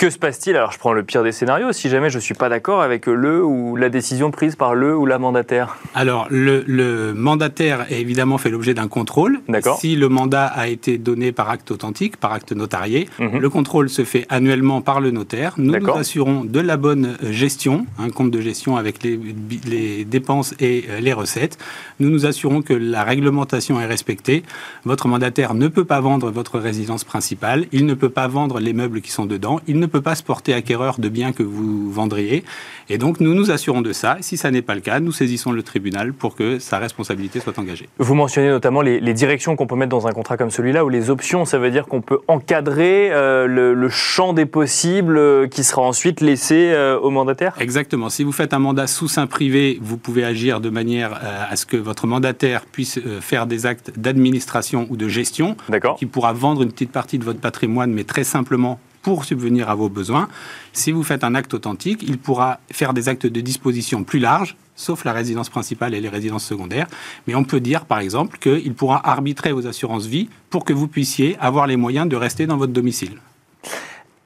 Que 0.00 0.08
se 0.08 0.18
passe-t-il? 0.18 0.56
Alors, 0.56 0.72
je 0.72 0.78
prends 0.78 0.94
le 0.94 1.02
pire 1.02 1.22
des 1.22 1.30
scénarios. 1.30 1.72
Si 1.72 1.90
jamais 1.90 2.08
je 2.08 2.16
ne 2.16 2.22
suis 2.22 2.32
pas 2.32 2.48
d'accord 2.48 2.80
avec 2.80 3.04
le 3.04 3.44
ou 3.44 3.76
la 3.76 3.90
décision 3.90 4.30
prise 4.30 4.56
par 4.56 4.74
le 4.74 4.96
ou 4.96 5.04
la 5.04 5.18
mandataire 5.18 5.76
Alors, 5.94 6.26
le, 6.30 7.12
mandataire 7.12 7.84
est 7.92 8.00
évidemment 8.00 8.38
fait 8.38 8.48
l'objet 8.48 8.72
d'un 8.72 8.88
contrôle. 8.88 9.40
D'accord. 9.46 9.78
Si 9.78 9.96
le 9.96 10.08
mandat 10.08 10.46
a 10.46 10.68
été 10.68 10.96
donné 10.96 11.32
par 11.32 11.50
acte 11.50 11.70
authentique, 11.70 12.16
par 12.16 12.32
acte 12.32 12.52
notarié, 12.52 13.10
mhm. 13.18 13.40
le 13.40 13.50
contrôle 13.50 13.90
se 13.90 14.04
fait 14.04 14.24
annuellement 14.30 14.80
par 14.80 15.02
le 15.02 15.10
notaire. 15.10 15.52
Nous 15.58 15.78
nous 15.78 15.90
assurons 15.90 16.44
de 16.44 16.60
la 16.60 16.78
bonne 16.78 17.18
gestion, 17.28 17.84
un 17.98 18.08
compte 18.08 18.30
de 18.30 18.40
gestion 18.40 18.78
avec 18.78 19.02
les, 19.02 19.20
les 19.66 20.06
dépenses 20.06 20.54
et 20.60 20.86
euh, 20.88 21.00
les 21.00 21.12
recettes. 21.12 21.58
Nous 21.98 22.08
nous 22.08 22.24
assurons 22.24 22.62
que 22.62 22.72
la 22.72 23.04
réglementation 23.04 23.78
est 23.78 23.86
respectée. 23.86 24.44
Votre 24.86 25.08
mandataire 25.08 25.52
ne 25.52 25.68
peut 25.68 25.84
pas 25.84 26.00
vendre 26.00 26.30
votre 26.30 26.58
résidence 26.58 27.04
principale. 27.04 27.66
Il 27.70 27.84
ne 27.84 27.92
peut 27.92 28.08
pas 28.08 28.28
vendre 28.28 28.60
les 28.60 28.72
meubles 28.72 29.02
qui 29.02 29.10
sont 29.10 29.26
dedans. 29.26 29.60
Il 29.68 29.78
ne 29.78 29.89
peut 29.90 30.00
pas 30.00 30.14
se 30.14 30.22
porter 30.22 30.54
acquéreur 30.54 30.98
de 30.98 31.08
biens 31.08 31.32
que 31.32 31.42
vous 31.42 31.90
vendriez. 31.90 32.44
Et 32.88 32.98
donc, 32.98 33.20
nous 33.20 33.34
nous 33.34 33.50
assurons 33.50 33.82
de 33.82 33.92
ça. 33.92 34.16
Si 34.20 34.36
ça 34.36 34.50
n'est 34.50 34.62
pas 34.62 34.74
le 34.74 34.80
cas, 34.80 35.00
nous 35.00 35.12
saisissons 35.12 35.52
le 35.52 35.62
tribunal 35.62 36.12
pour 36.12 36.34
que 36.34 36.58
sa 36.58 36.78
responsabilité 36.78 37.40
soit 37.40 37.58
engagée. 37.58 37.88
Vous 37.98 38.14
mentionnez 38.14 38.48
notamment 38.48 38.82
les, 38.82 39.14
directions 39.14 39.56
qu'on 39.56 39.66
peut 39.66 39.76
mettre 39.76 39.90
dans 39.90 40.06
un 40.06 40.12
contrat 40.12 40.36
comme 40.36 40.50
celui-là, 40.50 40.84
ou 40.84 40.88
les 40.88 41.10
options. 41.10 41.44
Ça 41.44 41.58
veut 41.58 41.70
dire 41.70 41.86
qu'on 41.86 42.00
peut 42.00 42.20
encadrer 42.28 43.10
euh, 43.12 43.46
le, 43.46 43.88
champ 43.88 44.32
des 44.32 44.46
possibles 44.46 45.18
euh, 45.18 45.48
qui 45.48 45.64
sera 45.64 45.82
ensuite 45.82 46.20
laissé 46.20 46.70
euh, 46.72 46.98
au 46.98 47.10
mandataire 47.10 47.54
Exactement. 47.58 48.08
Si 48.08 48.24
vous 48.24 48.32
faites 48.32 48.54
un 48.54 48.58
mandat 48.58 48.86
sous 48.86 49.08
sein 49.08 49.26
privé, 49.26 49.78
vous 49.82 49.96
pouvez 49.96 50.24
agir 50.24 50.60
de 50.60 50.70
manière 50.70 51.20
à 51.50 51.56
ce 51.56 51.66
que 51.66 51.76
votre 51.76 52.06
mandataire 52.06 52.64
puisse 52.64 53.00
faire 53.20 53.46
des 53.46 53.66
actes 53.66 53.92
d'administration 53.98 54.86
ou 54.90 54.96
de 54.96 55.08
gestion, 55.08 55.56
qui 55.98 56.06
pourra 56.06 56.32
vendre 56.32 56.62
une 56.62 56.70
petite 56.70 56.92
partie 56.92 57.18
de 57.18 57.24
votre 57.24 57.40
patrimoine, 57.40 57.92
mais 57.92 58.04
très 58.04 58.24
simplement 58.24 58.78
pour 59.02 59.24
subvenir 59.24 59.70
à 59.70 59.74
vos 59.74 59.88
besoins. 59.88 60.28
Si 60.72 60.92
vous 60.92 61.02
faites 61.02 61.24
un 61.24 61.34
acte 61.34 61.54
authentique, 61.54 62.02
il 62.02 62.18
pourra 62.18 62.60
faire 62.70 62.92
des 62.92 63.08
actes 63.08 63.26
de 63.26 63.40
disposition 63.40 64.04
plus 64.04 64.18
larges, 64.18 64.56
sauf 64.76 65.04
la 65.04 65.12
résidence 65.12 65.48
principale 65.48 65.94
et 65.94 66.00
les 66.00 66.08
résidences 66.08 66.44
secondaires. 66.44 66.86
Mais 67.26 67.34
on 67.34 67.44
peut 67.44 67.60
dire, 67.60 67.84
par 67.84 68.00
exemple, 68.00 68.38
qu'il 68.38 68.74
pourra 68.74 69.08
arbitrer 69.08 69.52
vos 69.52 69.66
assurances 69.66 70.06
vie 70.06 70.28
pour 70.48 70.64
que 70.64 70.72
vous 70.72 70.88
puissiez 70.88 71.36
avoir 71.38 71.66
les 71.66 71.76
moyens 71.76 72.08
de 72.08 72.16
rester 72.16 72.46
dans 72.46 72.56
votre 72.56 72.72
domicile. 72.72 73.18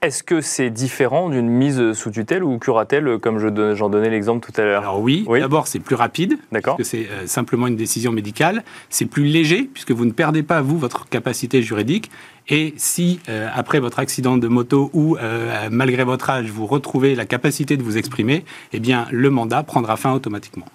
Est-ce 0.04 0.22
que 0.22 0.42
c'est 0.42 0.68
différent 0.68 1.30
d'une 1.30 1.48
mise 1.48 1.94
sous 1.94 2.10
tutelle 2.10 2.44
ou 2.44 2.58
curatelle, 2.58 3.18
comme 3.22 3.38
j'en 3.38 3.88
donnais 3.88 4.10
l'exemple 4.10 4.46
tout 4.46 4.60
à 4.60 4.62
l'heure? 4.62 4.82
Alors 4.82 5.00
oui, 5.00 5.24
d'abord 5.40 5.66
c'est 5.66 5.78
plus 5.78 5.94
rapide, 5.94 6.36
parce 6.52 6.76
que 6.76 6.84
c'est 6.84 7.08
euh, 7.10 7.26
simplement 7.26 7.68
une 7.68 7.76
décision 7.76 8.12
médicale. 8.12 8.64
C'est 8.90 9.06
plus 9.06 9.24
léger, 9.24 9.62
puisque 9.62 9.92
vous 9.92 10.04
ne 10.04 10.10
perdez 10.10 10.42
pas, 10.42 10.60
vous, 10.60 10.76
votre 10.76 11.08
capacité 11.08 11.62
juridique. 11.62 12.10
Et 12.50 12.74
si, 12.76 13.20
euh, 13.30 13.48
après 13.54 13.80
votre 13.80 13.98
accident 13.98 14.36
de 14.36 14.46
moto 14.46 14.90
ou 14.92 15.16
euh, 15.16 15.68
malgré 15.70 16.04
votre 16.04 16.28
âge, 16.28 16.50
vous 16.50 16.66
retrouvez 16.66 17.14
la 17.14 17.24
capacité 17.24 17.78
de 17.78 17.82
vous 17.82 17.96
exprimer, 17.96 18.44
eh 18.74 18.80
bien, 18.80 19.06
le 19.10 19.30
mandat 19.30 19.62
prendra 19.62 19.96
fin 19.96 20.12
automatiquement. 20.12 20.66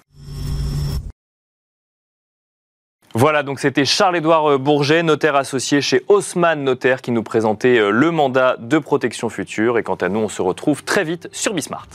Voilà, 3.20 3.44
donc 3.44 3.60
c'était 3.60 3.84
Charles-Édouard 3.84 4.52
euh, 4.52 4.58
Bourget, 4.58 5.04
notaire 5.04 5.36
associé 5.36 5.82
chez 5.82 6.06
Haussmann 6.08 6.64
Notaire, 6.64 7.02
qui 7.02 7.12
nous 7.12 7.22
présentait 7.22 7.92
le 7.92 8.12
mandat 8.12 8.56
de 8.58 8.78
protection 8.78 9.28
future. 9.28 9.78
Et 9.78 9.84
quant 9.84 9.96
à 9.96 10.08
nous, 10.08 10.20
on 10.20 10.30
se 10.30 10.42
retrouve 10.42 10.86
très 10.86 11.04
vite 11.04 11.28
sur 11.34 11.54
Bismart. 11.54 11.90